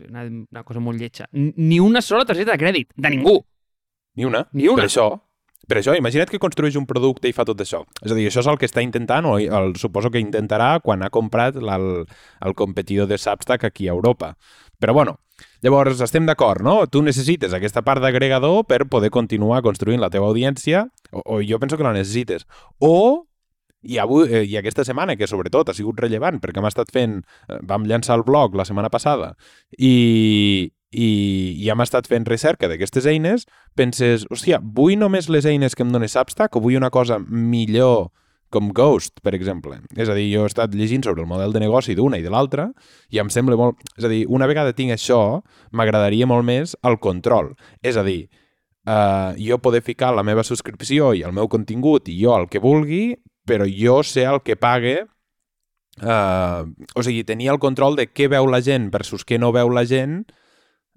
Una, 0.08 0.24
una 0.24 0.64
cosa 0.64 0.80
molt 0.80 1.00
lletja. 1.00 1.26
Ni 1.34 1.80
una 1.84 2.00
sola 2.02 2.24
targeta 2.24 2.54
de 2.54 2.60
crèdit. 2.62 2.94
De 2.96 3.10
ningú. 3.12 3.42
Ni 4.16 4.26
una. 4.26 4.46
Ni 4.54 4.70
una. 4.72 4.80
Per 4.80 4.88
això, 4.88 5.08
per 5.68 5.80
això, 5.80 5.94
imagina't 5.96 6.28
que 6.32 6.42
construeix 6.44 6.76
un 6.76 6.86
producte 6.88 7.30
i 7.30 7.36
fa 7.36 7.46
tot 7.48 7.62
això. 7.64 7.84
És 8.04 8.12
a 8.12 8.18
dir, 8.18 8.28
això 8.28 8.42
és 8.44 8.50
el 8.52 8.58
que 8.60 8.68
està 8.68 8.84
intentant, 8.84 9.28
o 9.30 9.38
el, 9.40 9.76
suposo 9.80 10.12
que 10.12 10.20
intentarà 10.20 10.78
quan 10.84 11.06
ha 11.06 11.12
comprat 11.14 11.56
el, 11.60 11.88
el 12.04 12.56
competidor 12.60 13.08
de 13.08 13.18
Substack 13.18 13.64
aquí 13.70 13.88
a 13.88 13.96
Europa. 13.96 14.34
Però 14.80 14.96
bueno, 14.96 15.18
llavors 15.64 16.02
estem 16.04 16.28
d'acord, 16.28 16.64
no? 16.66 16.82
Tu 16.92 17.02
necessites 17.06 17.56
aquesta 17.56 17.84
part 17.88 18.04
d'agregador 18.04 18.66
per 18.68 18.84
poder 18.92 19.12
continuar 19.16 19.62
construint 19.64 20.04
la 20.04 20.12
teva 20.12 20.28
audiència, 20.28 20.84
o, 21.12 21.24
o 21.24 21.40
jo 21.40 21.60
penso 21.64 21.80
que 21.80 21.88
la 21.88 21.96
necessites. 21.96 22.44
O 22.84 23.24
i, 23.84 24.00
avui, 24.00 24.28
eh, 24.30 24.44
i 24.48 24.58
aquesta 24.58 24.86
setmana, 24.88 25.18
que 25.20 25.28
sobretot 25.28 25.70
ha 25.70 25.76
sigut 25.78 26.00
rellevant, 26.00 26.40
perquè 26.44 26.62
hem 26.62 26.70
estat 26.70 26.92
fent... 26.94 27.20
Eh, 27.50 27.60
vam 27.68 27.86
llançar 27.90 28.18
el 28.20 28.26
blog 28.28 28.56
la 28.56 28.66
setmana 28.68 28.90
passada 28.94 29.34
i, 29.78 30.72
i, 30.92 31.08
i 31.60 31.70
hem 31.72 31.84
estat 31.84 32.08
fent 32.10 32.28
recerca 32.30 32.70
d'aquestes 32.72 33.08
eines, 33.10 33.48
penses, 33.76 34.28
hòstia, 34.32 34.62
vull 34.64 34.98
només 35.00 35.30
les 35.32 35.48
eines 35.50 35.76
que 35.76 35.86
em 35.86 35.94
dona 35.94 36.10
Substack 36.10 36.56
o 36.56 36.64
vull 36.64 36.80
una 36.80 36.92
cosa 36.94 37.20
millor 37.20 38.12
com 38.54 38.70
Ghost, 38.70 39.18
per 39.26 39.34
exemple. 39.34 39.80
És 39.98 40.12
a 40.12 40.16
dir, 40.18 40.28
jo 40.30 40.46
he 40.46 40.52
estat 40.52 40.76
llegint 40.78 41.02
sobre 41.06 41.24
el 41.24 41.30
model 41.30 41.56
de 41.56 41.64
negoci 41.64 41.96
d'una 41.98 42.20
i 42.22 42.26
de 42.26 42.30
l'altra 42.30 42.70
i 43.10 43.20
em 43.24 43.32
sembla 43.34 43.58
molt... 43.58 43.82
És 43.98 44.06
a 44.06 44.12
dir, 44.12 44.24
una 44.30 44.48
vegada 44.50 44.76
tinc 44.78 44.94
això, 44.94 45.42
m'agradaria 45.74 46.30
molt 46.30 46.46
més 46.46 46.78
el 46.86 47.00
control. 47.02 47.56
És 47.82 47.98
a 47.98 48.06
dir, 48.06 48.28
uh, 48.86 49.34
jo 49.42 49.58
poder 49.58 49.82
ficar 49.82 50.14
la 50.14 50.26
meva 50.28 50.46
subscripció 50.46 51.16
i 51.18 51.26
el 51.26 51.34
meu 51.34 51.50
contingut 51.50 52.14
i 52.14 52.20
jo 52.22 52.38
el 52.38 52.46
que 52.52 52.62
vulgui, 52.62 53.16
però 53.48 53.68
jo 53.70 54.02
sé 54.08 54.28
el 54.30 54.42
que 54.46 54.60
pague 54.60 55.04
Uh, 56.02 56.74
o 56.98 57.04
sigui, 57.06 57.22
tenia 57.22 57.52
el 57.54 57.60
control 57.62 57.94
de 57.94 58.08
què 58.10 58.26
veu 58.26 58.48
la 58.50 58.64
gent 58.66 58.88
versus 58.90 59.22
què 59.30 59.38
no 59.38 59.52
veu 59.54 59.70
la 59.70 59.84
gent 59.86 60.24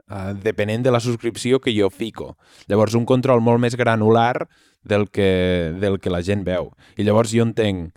uh, 0.08 0.32
depenent 0.40 0.86
de 0.86 0.92
la 0.94 1.02
subscripció 1.04 1.60
que 1.60 1.74
jo 1.76 1.90
fico. 1.92 2.38
Llavors, 2.64 2.96
un 2.96 3.04
control 3.04 3.42
molt 3.44 3.60
més 3.60 3.76
granular 3.76 4.48
del 4.80 5.10
que, 5.12 5.74
del 5.76 6.00
que 6.00 6.12
la 6.12 6.22
gent 6.24 6.46
veu. 6.48 6.72
I 6.96 7.04
llavors 7.04 7.34
jo 7.36 7.44
entenc, 7.44 7.92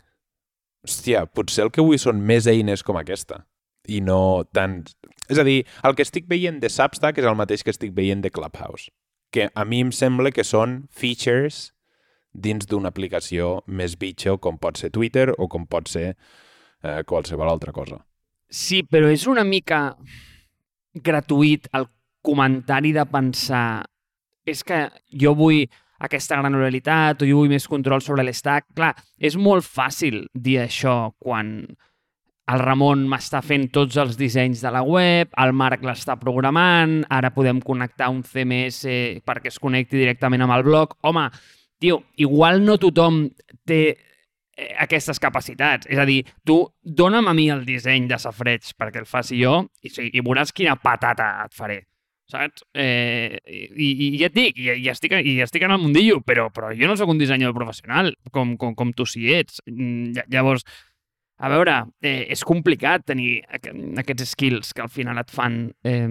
hòstia, 0.83 1.23
potser 1.31 1.69
el 1.69 1.71
que 1.71 1.85
vull 1.85 2.01
són 2.01 2.19
més 2.19 2.51
eines 2.51 2.83
com 2.83 2.99
aquesta 2.99 3.45
i 3.88 4.03
no 4.03 4.43
tant... 4.53 4.83
És 5.31 5.39
a 5.39 5.45
dir, 5.47 5.63
el 5.88 5.95
que 5.95 6.03
estic 6.05 6.27
veient 6.29 6.59
de 6.62 6.69
Substack 6.69 7.21
és 7.21 7.25
el 7.25 7.38
mateix 7.39 7.63
que 7.63 7.71
estic 7.73 7.95
veient 7.95 8.21
de 8.21 8.31
Clubhouse, 8.33 8.91
que 9.31 9.47
a 9.53 9.65
mi 9.65 9.79
em 9.85 9.93
sembla 9.95 10.33
que 10.35 10.43
són 10.45 10.83
features 10.91 11.69
dins 12.39 12.67
d'una 12.69 12.91
aplicació 12.93 13.60
més 13.67 13.97
bitxo 13.99 14.38
com 14.41 14.58
pot 14.58 14.80
ser 14.80 14.91
Twitter 14.95 15.30
o 15.38 15.47
com 15.52 15.67
pot 15.67 15.89
ser 15.91 16.08
eh, 16.13 17.02
qualsevol 17.06 17.52
altra 17.52 17.73
cosa. 17.75 17.99
Sí, 18.49 18.82
però 18.84 19.12
és 19.12 19.28
una 19.30 19.45
mica 19.45 19.93
gratuït 20.93 21.69
el 21.78 21.86
comentari 22.25 22.91
de 22.95 23.06
pensar 23.06 23.86
és 24.49 24.63
que 24.65 24.88
jo 25.13 25.36
vull 25.38 25.67
aquesta 25.99 26.39
granularitat 26.39 27.21
o 27.21 27.28
jo 27.28 27.41
vull 27.41 27.52
més 27.52 27.67
control 27.67 28.02
sobre 28.02 28.23
l'estack. 28.25 28.71
Clar, 28.75 28.93
és 29.19 29.36
molt 29.38 29.67
fàcil 29.67 30.23
dir 30.34 30.62
això 30.63 31.12
quan 31.19 31.60
el 32.49 32.63
Ramon 32.63 33.04
m'està 33.12 33.43
fent 33.45 33.67
tots 33.75 33.99
els 34.02 34.15
dissenys 34.17 34.63
de 34.65 34.71
la 34.73 34.82
web, 34.82 35.30
el 35.38 35.52
Marc 35.54 35.84
l'està 35.86 36.15
programant, 36.17 37.04
ara 37.13 37.30
podem 37.36 37.60
connectar 37.62 38.10
un 38.10 38.23
CMS 38.25 38.88
perquè 39.28 39.52
es 39.52 39.60
connecti 39.62 39.99
directament 39.99 40.47
amb 40.47 40.56
el 40.56 40.65
blog. 40.65 40.95
Home, 41.06 41.28
tio, 41.79 42.03
igual 42.21 42.63
no 42.65 42.77
tothom 42.81 43.25
té 43.67 43.81
eh, 43.89 44.71
aquestes 44.85 45.19
capacitats. 45.19 45.89
És 45.89 45.99
a 45.99 46.07
dir, 46.07 46.21
tu 46.45 46.61
dona'm 46.83 47.31
a 47.31 47.35
mi 47.37 47.49
el 47.53 47.65
disseny 47.67 48.09
de 48.09 48.19
safreig 48.19 48.73
perquè 48.77 49.03
el 49.03 49.09
faci 49.09 49.39
jo 49.41 49.61
i, 49.83 49.93
i 50.11 50.23
veuràs 50.23 50.53
quina 50.55 50.77
patata 50.79 51.37
et 51.45 51.55
faré 51.55 51.83
saps? 52.29 52.63
Eh, 52.73 53.39
i, 53.49 53.89
i, 53.89 54.09
ja 54.21 54.29
et 54.29 54.35
dic, 54.35 54.59
i, 54.61 54.69
i, 54.75 54.87
estic, 54.91 55.15
i 55.17 55.39
estic 55.43 55.65
en 55.65 55.73
el 55.73 55.81
mundillo, 55.81 56.19
però, 56.25 56.47
però 56.53 56.71
jo 56.77 56.89
no 56.89 56.97
sóc 56.99 57.09
un 57.11 57.21
dissenyador 57.21 57.57
professional, 57.57 58.13
com, 58.35 58.55
com, 58.61 58.75
com 58.77 58.93
tu 58.95 59.07
si 59.09 59.31
ets. 59.33 59.63
Llavors, 60.29 60.65
a 61.39 61.51
veure, 61.51 61.79
eh, 62.03 62.27
és 62.35 62.45
complicat 62.47 63.07
tenir 63.09 63.39
aquests 63.49 64.33
skills 64.35 64.73
que 64.75 64.85
al 64.85 64.93
final 64.93 65.21
et 65.21 65.33
fan, 65.33 65.61
eh, 65.87 66.05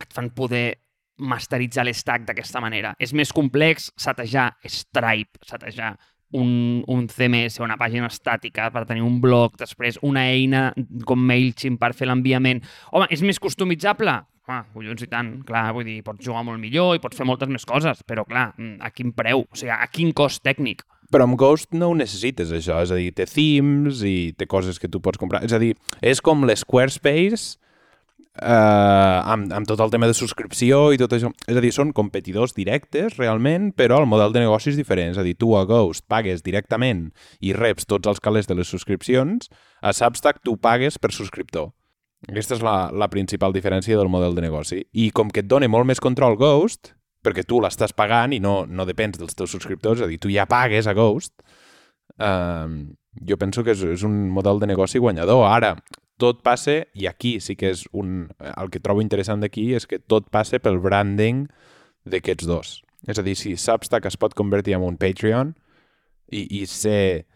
et 0.00 0.16
fan 0.16 0.32
poder 0.36 0.80
masteritzar 1.20 1.84
l'estack 1.86 2.26
d'aquesta 2.28 2.62
manera. 2.62 2.94
És 2.98 3.14
més 3.16 3.32
complex 3.36 3.90
setejar 4.00 4.50
Stripe, 4.66 5.40
setejar 5.46 5.94
un, 6.32 6.82
un 6.86 7.06
CMS, 7.10 7.60
una 7.60 7.78
pàgina 7.78 8.08
estàtica 8.10 8.70
per 8.74 8.84
tenir 8.88 9.04
un 9.06 9.20
blog, 9.22 9.56
després 9.60 9.98
una 10.06 10.26
eina 10.30 10.70
com 11.06 11.22
MailChimp 11.26 11.80
per 11.80 11.92
fer 11.98 12.08
l'enviament. 12.10 12.62
Home, 12.92 13.08
és 13.10 13.24
més 13.26 13.40
customitzable? 13.42 14.20
Home, 14.50 14.62
collons 14.74 15.02
i 15.04 15.10
tant, 15.10 15.34
clar, 15.46 15.68
vull 15.76 15.86
dir, 15.86 16.00
pots 16.06 16.24
jugar 16.26 16.44
molt 16.46 16.62
millor 16.62 16.96
i 16.96 17.02
pots 17.02 17.18
fer 17.18 17.26
moltes 17.28 17.50
més 17.50 17.66
coses, 17.68 18.02
però 18.06 18.24
clar, 18.26 18.50
a 18.80 18.90
quin 18.94 19.12
preu? 19.14 19.44
O 19.46 19.58
sigui, 19.58 19.74
a 19.74 19.86
quin 19.92 20.14
cost 20.16 20.42
tècnic? 20.46 20.86
Però 21.10 21.26
amb 21.26 21.34
Ghost 21.34 21.72
no 21.74 21.88
ho 21.90 21.94
necessites, 21.98 22.52
això. 22.54 22.76
És 22.84 22.92
a 22.94 22.98
dir, 22.98 23.10
té 23.10 23.26
themes 23.26 24.04
i 24.06 24.30
té 24.38 24.46
coses 24.46 24.78
que 24.78 24.86
tu 24.86 25.00
pots 25.02 25.18
comprar. 25.18 25.42
És 25.42 25.54
a 25.54 25.58
dir, 25.58 25.72
és 26.06 26.22
com 26.22 26.46
l'Squarespace 26.46 27.58
amb, 28.40 29.50
amb 29.52 29.68
tot 29.68 29.80
el 29.84 29.90
tema 29.92 30.08
de 30.08 30.14
subscripció 30.16 30.90
i 30.94 31.00
tot 31.00 31.12
això. 31.12 31.30
És 31.46 31.56
a 31.58 31.62
dir, 31.62 31.72
són 31.76 31.92
competidors 31.96 32.54
directes, 32.56 33.18
realment, 33.18 33.70
però 33.76 34.00
el 34.00 34.08
model 34.08 34.32
de 34.32 34.44
negoci 34.44 34.72
és 34.72 34.78
diferent. 34.80 35.12
És 35.14 35.20
a 35.20 35.26
dir, 35.26 35.36
tu 35.36 35.52
a 35.58 35.66
Ghost 35.68 36.06
pagues 36.08 36.44
directament 36.46 37.10
i 37.40 37.52
reps 37.56 37.88
tots 37.90 38.08
els 38.08 38.20
calés 38.20 38.48
de 38.48 38.56
les 38.56 38.70
subscripcions, 38.70 39.50
a 39.82 39.92
Substack 39.96 40.42
tu 40.44 40.56
pagues 40.56 40.98
per 40.98 41.12
subscriptor. 41.12 41.70
Aquesta 42.28 42.58
és 42.58 42.64
la, 42.64 42.90
la 42.92 43.08
principal 43.08 43.52
diferència 43.52 43.96
del 43.96 44.10
model 44.12 44.34
de 44.36 44.44
negoci. 44.44 44.82
I 44.92 45.10
com 45.16 45.30
que 45.32 45.40
et 45.44 45.48
dona 45.48 45.68
molt 45.72 45.88
més 45.88 46.02
control 46.02 46.36
Ghost, 46.40 46.94
perquè 47.24 47.44
tu 47.48 47.60
l'estàs 47.60 47.92
pagant 47.96 48.32
i 48.32 48.40
no, 48.40 48.64
no 48.68 48.86
depens 48.88 49.18
dels 49.20 49.36
teus 49.36 49.52
subscriptors, 49.52 50.00
és 50.00 50.06
a 50.06 50.10
dir, 50.10 50.20
tu 50.20 50.32
ja 50.32 50.48
pagues 50.48 50.88
a 50.88 50.96
Ghost, 50.96 51.40
eh, 52.20 52.68
jo 53.28 53.36
penso 53.40 53.64
que 53.64 53.72
és, 53.72 53.84
és 53.96 54.04
un 54.04 54.28
model 54.32 54.60
de 54.60 54.68
negoci 54.68 55.00
guanyador. 55.00 55.46
Ara, 55.48 55.74
tot 56.20 56.44
passa, 56.46 56.82
i 56.94 57.08
aquí 57.10 57.38
sí 57.40 57.56
que 57.56 57.72
és 57.74 57.86
un... 57.96 58.28
El 58.52 58.70
que 58.72 58.82
trobo 58.82 59.02
interessant 59.04 59.42
d'aquí 59.42 59.70
és 59.76 59.88
que 59.88 60.00
tot 60.00 60.28
passa 60.30 60.60
pel 60.62 60.78
branding 60.82 61.46
d'aquests 62.08 62.48
dos. 62.48 62.76
És 63.08 63.18
a 63.18 63.24
dir, 63.24 63.34
si 63.40 63.56
Substack 63.56 64.06
es 64.10 64.18
pot 64.20 64.36
convertir 64.36 64.76
en 64.76 64.84
un 64.84 65.00
Patreon 65.00 65.54
i, 66.30 66.44
i 66.60 66.66
ser 66.68 67.26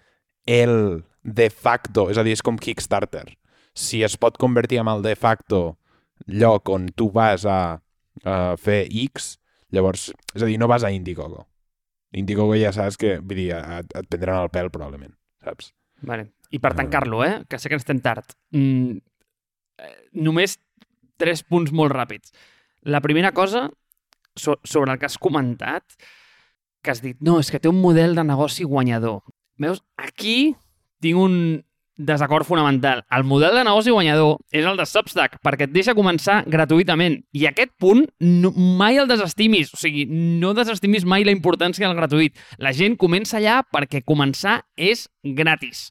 el 0.47 1.03
de 1.25 1.49
facto, 1.49 2.11
és 2.13 2.21
a 2.21 2.25
dir, 2.27 2.37
és 2.37 2.45
com 2.45 2.61
Kickstarter 2.61 3.25
si 3.75 4.03
es 4.07 4.17
pot 4.17 4.39
convertir 4.39 4.79
en 4.79 4.89
el 4.89 5.03
de 5.03 5.15
facto 5.19 5.77
lloc 6.27 6.71
on 6.71 6.89
tu 6.95 7.11
vas 7.11 7.45
a, 7.45 7.83
a 8.23 8.37
fer 8.57 8.87
X, 8.87 9.35
llavors, 9.75 10.13
és 10.33 10.43
a 10.43 10.47
dir, 10.47 10.57
no 10.63 10.71
vas 10.71 10.87
a 10.87 10.93
Indiegogo. 10.95 11.49
Indiegogo 12.15 12.55
ja 12.57 12.71
saps 12.73 12.97
que, 12.97 13.19
vull 13.19 13.43
dir, 13.43 13.51
et, 13.59 13.91
et 13.91 14.09
prendran 14.09 14.45
el 14.47 14.53
pèl 14.55 14.71
probablement, 14.71 15.13
saps? 15.43 15.75
Vale. 16.07 16.31
I 16.55 16.61
per 16.63 16.75
tancar-lo, 16.79 17.25
eh, 17.27 17.43
que 17.51 17.59
sé 17.59 17.71
que 17.71 17.79
estem 17.81 18.01
tard, 18.05 18.37
mm, 18.55 18.99
eh, 19.83 19.97
només 20.15 20.59
tres 21.19 21.43
punts 21.43 21.73
molt 21.73 21.93
ràpids. 21.93 22.31
La 22.83 23.01
primera 23.01 23.33
cosa, 23.33 23.71
so 24.37 24.59
sobre 24.63 24.93
el 24.93 24.99
que 24.99 25.07
has 25.07 25.19
comentat, 25.19 25.83
que 26.83 26.91
has 26.91 27.01
dit, 27.03 27.17
no, 27.21 27.41
és 27.41 27.51
que 27.51 27.59
té 27.59 27.69
un 27.69 27.81
model 27.81 28.15
de 28.15 28.25
negoci 28.25 28.65
guanyador. 28.65 29.23
Veus, 29.59 29.83
aquí 29.97 30.55
tinc 31.01 31.19
un, 31.19 31.65
desacord 31.97 32.47
fonamental. 32.47 33.05
El 33.11 33.25
model 33.25 33.55
de 33.55 33.65
negoci 33.65 33.91
guanyador 33.91 34.39
és 34.53 34.67
el 34.67 34.77
de 34.77 34.87
Substack, 34.87 35.39
perquè 35.45 35.69
et 35.69 35.75
deixa 35.75 35.95
començar 35.95 36.43
gratuïtament. 36.51 37.21
I 37.33 37.47
aquest 37.51 37.75
punt 37.81 38.05
no, 38.21 38.51
mai 38.51 38.99
el 38.99 39.09
desestimis. 39.11 39.73
O 39.75 39.81
sigui, 39.81 40.05
no 40.11 40.55
desestimis 40.57 41.07
mai 41.07 41.25
la 41.25 41.35
importància 41.35 41.87
del 41.87 41.97
gratuït. 41.97 42.39
La 42.59 42.75
gent 42.75 42.99
comença 43.01 43.39
allà 43.39 43.63
perquè 43.71 44.03
començar 44.05 44.63
és 44.77 45.09
gratis 45.23 45.91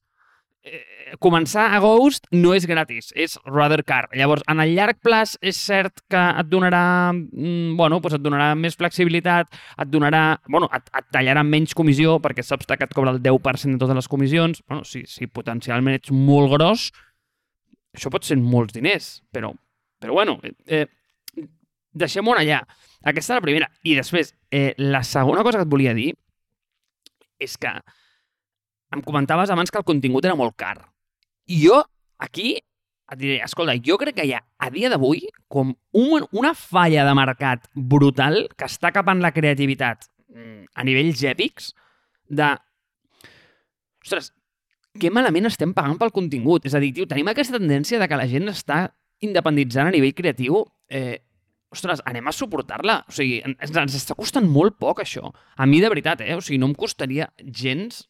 eh, 0.64 1.16
començar 1.20 1.68
a 1.76 1.80
Ghost 1.84 2.28
no 2.32 2.54
és 2.56 2.66
gratis, 2.70 3.12
és 3.16 3.36
rather 3.46 3.84
car. 3.86 4.08
Llavors, 4.16 4.44
en 4.50 4.62
el 4.64 4.74
llarg 4.78 5.00
plaç 5.04 5.36
és 5.42 5.60
cert 5.60 6.04
que 6.10 6.22
et 6.40 6.50
donarà, 6.50 7.14
mm, 7.14 7.76
bueno, 7.80 8.00
doncs 8.00 8.18
et 8.18 8.24
donarà 8.24 8.54
més 8.56 8.78
flexibilitat, 8.80 9.52
et 9.78 9.92
donarà, 9.92 10.40
bueno, 10.48 10.70
et, 10.74 10.90
et 10.98 11.10
tallarà 11.12 11.44
menys 11.44 11.76
comissió 11.76 12.20
perquè 12.24 12.44
saps 12.44 12.66
que 12.66 12.84
et 12.84 12.94
cobra 12.96 13.12
el 13.12 13.22
10% 13.22 13.78
de 13.78 13.84
totes 13.84 13.96
les 13.96 14.08
comissions. 14.08 14.64
Bueno, 14.68 14.84
si, 14.84 15.04
si 15.08 15.28
potencialment 15.28 16.00
ets 16.00 16.12
molt 16.12 16.52
gros, 16.56 16.92
això 17.94 18.10
pot 18.10 18.26
ser 18.26 18.40
molts 18.42 18.74
diners, 18.74 19.22
però, 19.32 19.54
però 20.02 20.14
bueno, 20.18 20.40
eh, 20.66 20.88
deixem-ho 21.94 22.34
allà. 22.36 22.64
Aquesta 23.04 23.34
és 23.34 23.38
la 23.38 23.46
primera. 23.46 23.70
I 23.84 23.98
després, 24.00 24.34
eh, 24.50 24.74
la 24.78 25.04
segona 25.04 25.44
cosa 25.44 25.60
que 25.60 25.68
et 25.68 25.70
volia 25.70 25.94
dir 25.94 26.14
és 27.44 27.58
que 27.60 27.74
em 28.94 29.02
comentaves 29.06 29.52
abans 29.52 29.72
que 29.72 29.80
el 29.82 29.88
contingut 29.88 30.26
era 30.26 30.38
molt 30.40 30.56
car. 30.60 30.78
I 31.50 31.60
jo, 31.66 31.82
aquí, 32.22 32.56
et 33.12 33.20
diré, 33.20 33.40
escolta, 33.44 33.76
jo 33.84 33.98
crec 34.02 34.18
que 34.20 34.28
hi 34.28 34.36
ha, 34.36 34.44
a 34.58 34.70
dia 34.74 34.92
d'avui, 34.94 35.26
com 35.52 35.74
un, 36.00 36.28
una 36.32 36.54
falla 36.58 37.06
de 37.08 37.16
mercat 37.18 37.68
brutal 37.74 38.46
que 38.58 38.70
està 38.70 38.94
capant 38.96 39.22
la 39.24 39.34
creativitat 39.36 40.08
mm, 40.34 40.72
a 40.76 40.88
nivells 40.88 41.26
èpics 41.34 41.74
de... 42.30 42.54
Ostres, 44.04 44.32
que 45.00 45.12
malament 45.14 45.50
estem 45.50 45.74
pagant 45.76 45.98
pel 46.00 46.14
contingut. 46.14 46.68
És 46.68 46.76
a 46.76 46.82
dir, 46.84 46.94
tio, 46.96 47.08
tenim 47.10 47.30
aquesta 47.32 47.58
tendència 47.60 48.00
de 48.02 48.08
que 48.10 48.20
la 48.20 48.30
gent 48.30 48.52
està 48.52 48.86
independitzant 49.24 49.90
a 49.90 49.94
nivell 49.94 50.16
creatiu. 50.16 50.64
Eh, 50.92 51.18
ostres, 51.74 52.04
anem 52.10 52.28
a 52.30 52.36
suportar-la. 52.36 53.00
O 53.10 53.16
sigui, 53.16 53.40
ens, 53.48 53.72
ens 53.72 53.98
està 53.98 54.18
costant 54.18 54.48
molt 54.50 54.78
poc, 54.82 55.02
això. 55.04 55.32
A 55.56 55.68
mi, 55.70 55.80
de 55.82 55.92
veritat, 55.92 56.22
eh? 56.26 56.36
O 56.38 56.44
sigui, 56.44 56.60
no 56.62 56.70
em 56.70 56.76
costaria 56.78 57.32
gens 57.42 58.04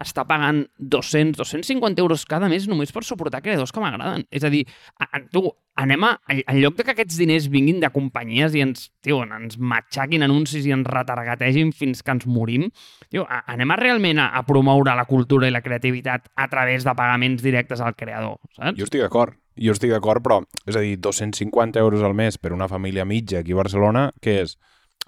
està 0.00 0.24
pagant 0.28 0.62
200, 0.78 1.36
250 1.36 2.00
euros 2.00 2.24
cada 2.28 2.48
mes 2.48 2.66
només 2.68 2.92
per 2.92 3.02
suportar 3.04 3.42
creadors 3.44 3.72
que 3.72 3.82
m'agraden. 3.82 4.24
És 4.32 4.46
a 4.46 4.50
dir, 4.52 4.62
a, 4.98 5.20
tu, 5.32 5.42
anem 5.80 6.06
a, 6.08 6.14
en 6.30 6.60
lloc 6.60 6.78
de 6.78 6.86
que 6.86 6.94
aquests 6.94 7.18
diners 7.20 7.50
vinguin 7.52 7.80
de 7.82 7.90
companyies 7.92 8.56
i 8.56 8.64
ens, 8.64 8.88
tio, 9.04 9.20
ens 9.24 9.58
matxaquin 9.60 10.24
anuncis 10.26 10.66
i 10.68 10.74
ens 10.76 10.88
retargategin 10.88 11.74
fins 11.76 12.02
que 12.02 12.16
ens 12.16 12.26
morim, 12.28 12.70
tio, 13.12 13.26
a, 13.28 13.42
anem 13.52 13.74
a 13.74 13.78
realment 13.80 14.22
a, 14.22 14.30
a 14.38 14.44
promoure 14.48 14.96
la 14.96 15.06
cultura 15.10 15.48
i 15.48 15.54
la 15.54 15.64
creativitat 15.64 16.32
a 16.34 16.48
través 16.52 16.88
de 16.88 16.96
pagaments 16.96 17.44
directes 17.44 17.84
al 17.84 17.96
creador, 17.98 18.40
saps? 18.56 18.78
Jo 18.80 18.88
estic 18.88 19.04
d'acord. 19.04 19.36
Jo 19.60 19.74
estic 19.74 19.90
d'acord, 19.92 20.22
però, 20.24 20.38
és 20.64 20.76
a 20.78 20.80
dir, 20.80 20.94
250 21.02 21.80
euros 21.82 22.04
al 22.06 22.14
mes 22.16 22.38
per 22.40 22.54
una 22.56 22.68
família 22.70 23.04
mitja 23.04 23.42
aquí 23.42 23.52
a 23.52 23.58
Barcelona, 23.58 24.06
què 24.22 24.38
és? 24.46 24.54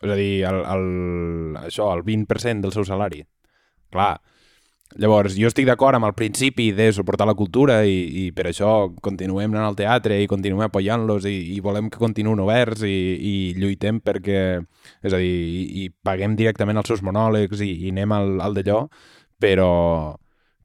És 0.02 0.10
a 0.10 0.16
dir, 0.18 0.42
el, 0.48 0.58
el, 0.66 0.86
això, 1.62 1.86
el 1.94 2.02
20% 2.04 2.66
del 2.66 2.74
seu 2.74 2.84
salari. 2.84 3.22
Clar, 3.92 4.16
Llavors, 5.00 5.36
jo 5.40 5.48
estic 5.48 5.64
d'acord 5.64 5.96
amb 5.96 6.04
el 6.04 6.12
principi 6.12 6.66
de 6.76 6.90
suportar 6.92 7.24
la 7.28 7.36
cultura 7.38 7.78
i, 7.88 7.96
i 8.22 8.24
per 8.36 8.44
això 8.50 8.90
continuem 9.04 9.54
anant 9.54 9.70
al 9.70 9.78
teatre 9.78 10.18
i 10.20 10.28
continuem 10.28 10.66
apoyant-los 10.66 11.24
i, 11.30 11.36
i 11.54 11.60
volem 11.64 11.88
que 11.88 12.00
continuïn 12.00 12.42
oberts 12.44 12.84
i, 12.84 12.96
i 13.16 13.34
lluitem 13.56 14.02
perquè, 14.04 14.42
és 15.00 15.16
a 15.16 15.20
dir, 15.22 15.32
i, 15.32 15.62
i 15.84 15.88
paguem 16.04 16.36
directament 16.36 16.82
els 16.82 16.92
seus 16.92 17.04
monòlegs 17.06 17.64
i, 17.64 17.70
i 17.86 17.94
anem 17.94 18.12
al, 18.18 18.34
al 18.44 18.58
d'allò, 18.58 18.82
però, 19.40 19.72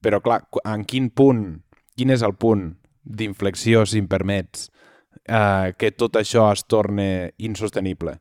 però 0.03 0.21
clar, 0.25 0.41
en 0.65 0.83
quin 0.89 1.07
punt, 1.15 1.45
quin 1.95 2.11
és 2.11 2.25
el 2.27 2.35
punt 2.35 2.73
d'inflexió, 3.07 3.85
si 3.87 4.03
em 4.03 4.11
permets, 4.11 4.67
eh, 5.23 5.71
que 5.79 5.95
tot 5.95 6.19
això 6.19 6.49
es 6.51 6.67
torne 6.67 7.31
insostenible? 7.37 8.19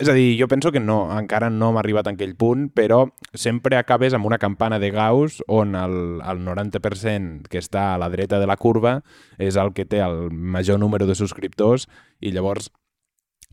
És 0.00 0.08
a 0.08 0.14
dir, 0.16 0.38
jo 0.40 0.48
penso 0.48 0.72
que 0.72 0.80
no, 0.80 1.04
encara 1.12 1.50
no 1.52 1.68
hem 1.70 1.78
arribat 1.78 2.08
a 2.08 2.14
aquell 2.14 2.32
punt, 2.38 2.70
però 2.72 3.02
sempre 3.36 3.76
acabes 3.76 4.14
amb 4.16 4.24
una 4.26 4.38
campana 4.40 4.78
de 4.80 4.88
Gauss 4.90 5.42
on 5.52 5.76
el, 5.76 5.96
el 6.24 6.40
90% 6.46 7.50
que 7.52 7.60
està 7.60 7.90
a 7.92 7.98
la 8.00 8.08
dreta 8.08 8.40
de 8.40 8.48
la 8.48 8.56
curva 8.56 9.00
és 9.36 9.58
el 9.60 9.74
que 9.76 9.84
té 9.84 10.00
el 10.00 10.30
major 10.32 10.80
número 10.80 11.06
de 11.06 11.16
subscriptors 11.18 11.86
i 12.20 12.32
llavors 12.32 12.70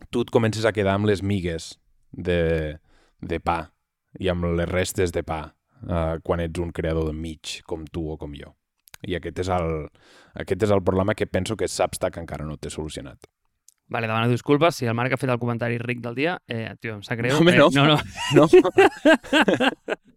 tu 0.10 0.24
et 0.24 0.32
comences 0.32 0.64
a 0.64 0.72
quedar 0.72 0.96
amb 0.96 1.10
les 1.12 1.22
migues 1.22 1.74
de, 2.12 2.80
de 3.20 3.40
pa 3.44 3.60
i 4.20 4.32
amb 4.32 4.48
les 4.56 4.70
restes 4.72 5.12
de 5.12 5.26
pa 5.28 5.42
uh, 5.52 6.18
quan 6.24 6.40
ets 6.40 6.64
un 6.64 6.72
creador 6.72 7.12
de 7.12 7.18
mig 7.18 7.60
com 7.68 7.84
tu 7.86 8.08
o 8.10 8.18
com 8.18 8.32
jo. 8.34 8.56
I 9.04 9.16
aquest 9.20 9.44
és 9.44 9.52
el, 9.56 9.90
aquest 10.40 10.64
és 10.64 10.72
el 10.72 10.84
problema 10.84 11.16
que 11.16 11.28
penso 11.28 11.56
que 11.60 11.68
Substack 11.68 12.18
encara 12.20 12.48
no 12.48 12.58
té 12.58 12.72
solucionat. 12.72 13.28
Vale, 13.90 14.08
demano 14.08 14.30
disculpes 14.30 14.76
si 14.78 14.86
el 14.86 14.94
Marc 14.94 15.14
ha 15.14 15.18
fet 15.18 15.32
el 15.34 15.40
comentari 15.42 15.80
ric 15.82 16.04
del 16.04 16.16
dia. 16.16 16.38
Eh, 16.48 16.76
tio, 16.80 16.94
em 17.00 17.02
sap 17.06 17.18
greu. 17.18 17.40
No, 17.42 17.50
eh, 17.50 17.58
no. 17.58 17.70
no, 17.74 17.86
no. 17.88 17.98
No? 18.38 18.46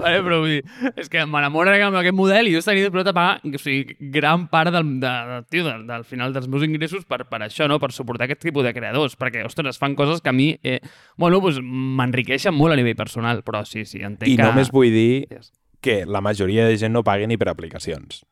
vale, 0.00 0.22
però 0.24 0.38
vull 0.42 0.54
dir, 0.56 0.90
és 0.98 1.10
que 1.12 1.22
m'enamora 1.28 1.74
amb 1.86 1.98
aquest 2.00 2.16
model 2.16 2.48
i 2.48 2.54
jo 2.54 2.62
estaria 2.62 2.86
disposat 2.86 3.12
a 3.12 3.14
pagar 3.16 3.38
o 3.44 3.60
sigui, 3.60 3.96
gran 4.14 4.48
part 4.50 4.72
del, 4.74 4.96
de, 5.02 5.12
de, 5.30 5.38
tio, 5.52 5.66
del, 5.66 5.84
del 5.86 6.06
final 6.08 6.34
dels 6.34 6.48
meus 6.50 6.64
ingressos 6.66 7.04
per, 7.06 7.22
per 7.30 7.42
això, 7.46 7.68
no? 7.70 7.78
per 7.82 7.92
suportar 7.94 8.26
aquest 8.26 8.42
tipus 8.46 8.66
de 8.66 8.74
creadors, 8.76 9.18
perquè, 9.20 9.44
ostres, 9.46 9.78
fan 9.78 9.94
coses 9.98 10.24
que 10.24 10.32
a 10.32 10.36
mi, 10.36 10.54
eh, 10.64 10.80
bueno, 11.20 11.42
pues, 11.44 11.60
m'enriqueixen 11.62 12.56
molt 12.56 12.74
a 12.74 12.80
nivell 12.80 12.98
personal, 12.98 13.44
però 13.46 13.62
sí, 13.68 13.84
sí, 13.84 14.02
entenc 14.02 14.32
I 14.32 14.38
que... 14.40 14.48
només 14.48 14.72
vull 14.74 14.90
dir 14.94 15.26
que 15.84 16.02
la 16.08 16.24
majoria 16.24 16.66
de 16.66 16.78
gent 16.80 16.94
no 16.96 17.04
pagui 17.04 17.28
ni 17.28 17.36
per 17.36 17.50
aplicacions. 17.52 18.24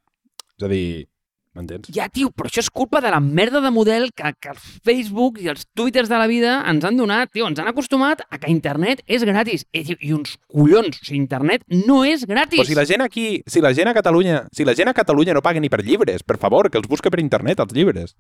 És 0.57 0.65
a 0.65 0.71
dir, 0.73 1.07
m'entens? 1.57 1.91
Ja, 1.95 2.09
tio, 2.13 2.31
però 2.35 2.51
això 2.51 2.63
és 2.63 2.71
culpa 2.73 3.03
de 3.05 3.11
la 3.13 3.21
merda 3.23 3.61
de 3.65 3.71
model 3.75 4.11
que, 4.17 4.33
que 4.41 4.53
el 4.55 4.61
Facebook 4.61 5.41
i 5.43 5.51
els 5.53 5.67
twitters 5.77 6.11
de 6.13 6.21
la 6.21 6.29
vida 6.31 6.59
ens 6.71 6.85
han 6.89 6.99
donat, 6.99 7.33
tio, 7.35 7.47
ens 7.51 7.61
han 7.61 7.71
acostumat 7.71 8.25
a 8.29 8.41
que 8.41 8.51
internet 8.53 9.05
és 9.07 9.25
gratis. 9.29 9.67
I, 9.73 9.85
tio, 9.89 9.99
i 10.01 10.13
uns 10.17 10.37
collons, 10.49 11.01
o 11.01 11.07
sigui, 11.07 11.21
internet 11.21 11.67
no 11.87 12.03
és 12.09 12.27
gratis. 12.29 12.63
Però 12.63 12.69
si 12.69 12.79
la 12.79 12.87
gent 12.89 13.05
aquí, 13.05 13.27
si 13.47 13.65
la 13.65 13.75
gent 13.77 13.93
a 13.93 13.97
Catalunya, 13.97 14.47
si 14.55 14.67
la 14.69 14.77
gent 14.79 14.93
a 14.93 14.97
Catalunya 14.97 15.37
no 15.37 15.45
paga 15.45 15.61
ni 15.61 15.73
per 15.73 15.83
llibres, 15.85 16.25
per 16.25 16.39
favor, 16.43 16.71
que 16.71 16.81
els 16.81 16.89
busque 16.91 17.13
per 17.13 17.23
internet, 17.23 17.61
els 17.63 17.77
llibres. 17.77 18.17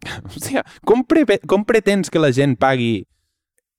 Hòstia, 0.30 0.64
com, 0.86 1.02
pre 1.04 1.26
com 1.50 1.66
pretens 1.66 2.12
que 2.12 2.22
la 2.22 2.30
gent 2.34 2.54
pagui 2.60 3.00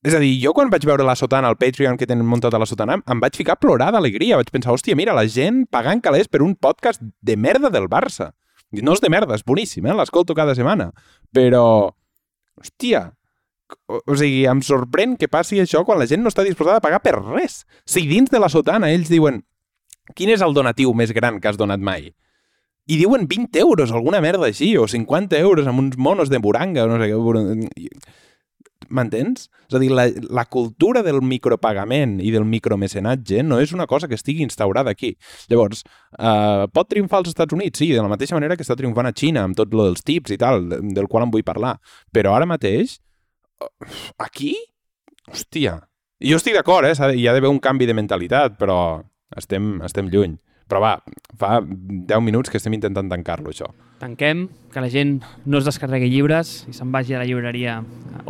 és 0.02 0.16
a 0.18 0.20
dir, 0.22 0.32
jo 0.42 0.50
quan 0.58 0.72
vaig 0.74 0.82
veure 0.90 1.06
la 1.06 1.14
sotana, 1.14 1.50
el 1.52 1.60
Patreon 1.62 1.94
que 1.94 2.08
tenen 2.10 2.26
muntat 2.26 2.56
a 2.58 2.60
la 2.62 2.66
sotana, 2.66 2.96
em 3.06 3.20
vaig 3.22 3.36
ficar 3.38 3.54
a 3.54 3.62
plorar 3.62 3.92
d'alegria. 3.94 4.40
Vaig 4.40 4.50
pensar, 4.50 4.74
hòstia, 4.74 4.98
mira, 4.98 5.14
la 5.14 5.28
gent 5.30 5.68
pagant 5.70 6.02
calés 6.02 6.26
per 6.26 6.42
un 6.42 6.56
podcast 6.58 7.04
de 7.22 7.36
merda 7.38 7.70
del 7.70 7.86
Barça. 7.86 8.32
No 8.80 8.96
és 8.96 9.02
de 9.04 9.10
merda, 9.12 9.36
és 9.36 9.44
boníssim, 9.44 9.86
eh? 9.88 9.96
l'escolto 9.98 10.36
cada 10.38 10.56
setmana. 10.56 10.92
Però, 11.36 11.64
hòstia, 12.60 13.10
o, 13.88 14.00
o 14.00 14.18
sigui, 14.18 14.46
em 14.48 14.62
sorprèn 14.66 15.18
que 15.20 15.30
passi 15.32 15.60
això 15.60 15.84
quan 15.88 16.00
la 16.00 16.08
gent 16.08 16.24
no 16.24 16.32
està 16.32 16.46
disposada 16.48 16.80
a 16.80 16.86
pagar 16.86 17.02
per 17.04 17.18
res. 17.20 17.62
Si 17.86 18.06
dins 18.08 18.32
de 18.32 18.40
la 18.40 18.52
sotana 18.52 18.92
ells 18.92 19.12
diuen 19.12 19.42
quin 20.16 20.32
és 20.34 20.42
el 20.44 20.56
donatiu 20.56 20.94
més 20.98 21.14
gran 21.16 21.40
que 21.40 21.52
has 21.52 21.60
donat 21.60 21.84
mai? 21.84 22.12
I 22.92 22.98
diuen 22.98 23.28
20 23.30 23.60
euros, 23.62 23.92
alguna 23.92 24.20
merda 24.24 24.50
així, 24.50 24.74
o 24.78 24.88
50 24.90 25.38
euros 25.40 25.68
amb 25.70 25.80
uns 25.84 26.00
monos 26.02 26.32
de 26.32 26.40
buranga, 26.42 26.84
o 26.84 26.90
no 26.90 26.98
sé 27.00 27.12
què. 27.12 27.90
M'entens? 28.90 29.50
És 29.70 29.76
a 29.78 29.80
dir, 29.80 29.92
la, 29.94 30.08
la 30.34 30.46
cultura 30.50 31.04
del 31.06 31.22
micropagament 31.24 32.18
i 32.24 32.32
del 32.34 32.48
micromecenatge 32.50 33.44
no 33.46 33.60
és 33.62 33.72
una 33.76 33.88
cosa 33.88 34.10
que 34.10 34.18
estigui 34.18 34.44
instaurada 34.44 34.92
aquí. 34.92 35.14
Llavors, 35.52 35.86
eh, 36.18 36.66
pot 36.74 36.90
triomfar 36.92 37.22
als 37.22 37.32
Estats 37.32 37.56
Units? 37.56 37.80
Sí, 37.80 37.92
de 37.94 38.02
la 38.02 38.12
mateixa 38.12 38.36
manera 38.36 38.58
que 38.58 38.66
està 38.66 38.76
triomfant 38.80 39.08
a 39.08 39.14
Xina 39.16 39.46
amb 39.46 39.56
tot 39.60 39.72
lo 39.76 39.88
dels 39.88 40.04
tips 40.08 40.36
i 40.36 40.40
tal, 40.42 40.68
del 40.70 41.08
qual 41.08 41.28
em 41.28 41.32
vull 41.32 41.46
parlar. 41.48 41.78
Però 42.12 42.36
ara 42.36 42.50
mateix, 42.50 42.98
aquí? 44.20 44.56
Hòstia. 45.30 45.80
Jo 46.22 46.38
estic 46.38 46.58
d'acord, 46.58 46.86
eh? 46.86 47.14
Hi 47.18 47.28
ha 47.28 47.34
d'haver 47.34 47.50
un 47.50 47.62
canvi 47.62 47.88
de 47.90 47.96
mentalitat, 47.98 48.58
però 48.60 48.78
estem, 49.38 49.78
estem 49.86 50.10
lluny. 50.12 50.36
Però 50.72 50.80
va, 50.80 50.94
fa 51.36 51.58
10 51.60 52.22
minuts 52.24 52.48
que 52.48 52.56
estem 52.56 52.72
intentant 52.78 53.10
tancar-lo, 53.12 53.52
això. 53.52 53.68
Tanquem, 54.00 54.46
que 54.72 54.80
la 54.80 54.88
gent 54.90 55.18
no 55.44 55.60
es 55.60 55.68
descarregui 55.68 56.08
llibres 56.10 56.62
i 56.72 56.76
se'n 56.78 56.94
vagi 56.96 57.14
a 57.14 57.20
la 57.20 57.28
llibreria 57.28 57.82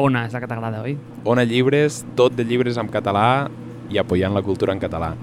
Ona, 0.02 0.26
és 0.26 0.34
la 0.34 0.42
que 0.42 0.50
t'agrada, 0.50 0.82
oi? 0.82 0.96
Ona 1.30 1.46
Llibres, 1.46 2.02
tot 2.18 2.34
de 2.34 2.48
llibres 2.48 2.80
en 2.82 2.90
català 2.90 3.52
i 3.92 4.00
apoyant 4.02 4.34
la 4.34 4.42
cultura 4.42 4.74
en 4.74 4.82
català. 4.82 5.14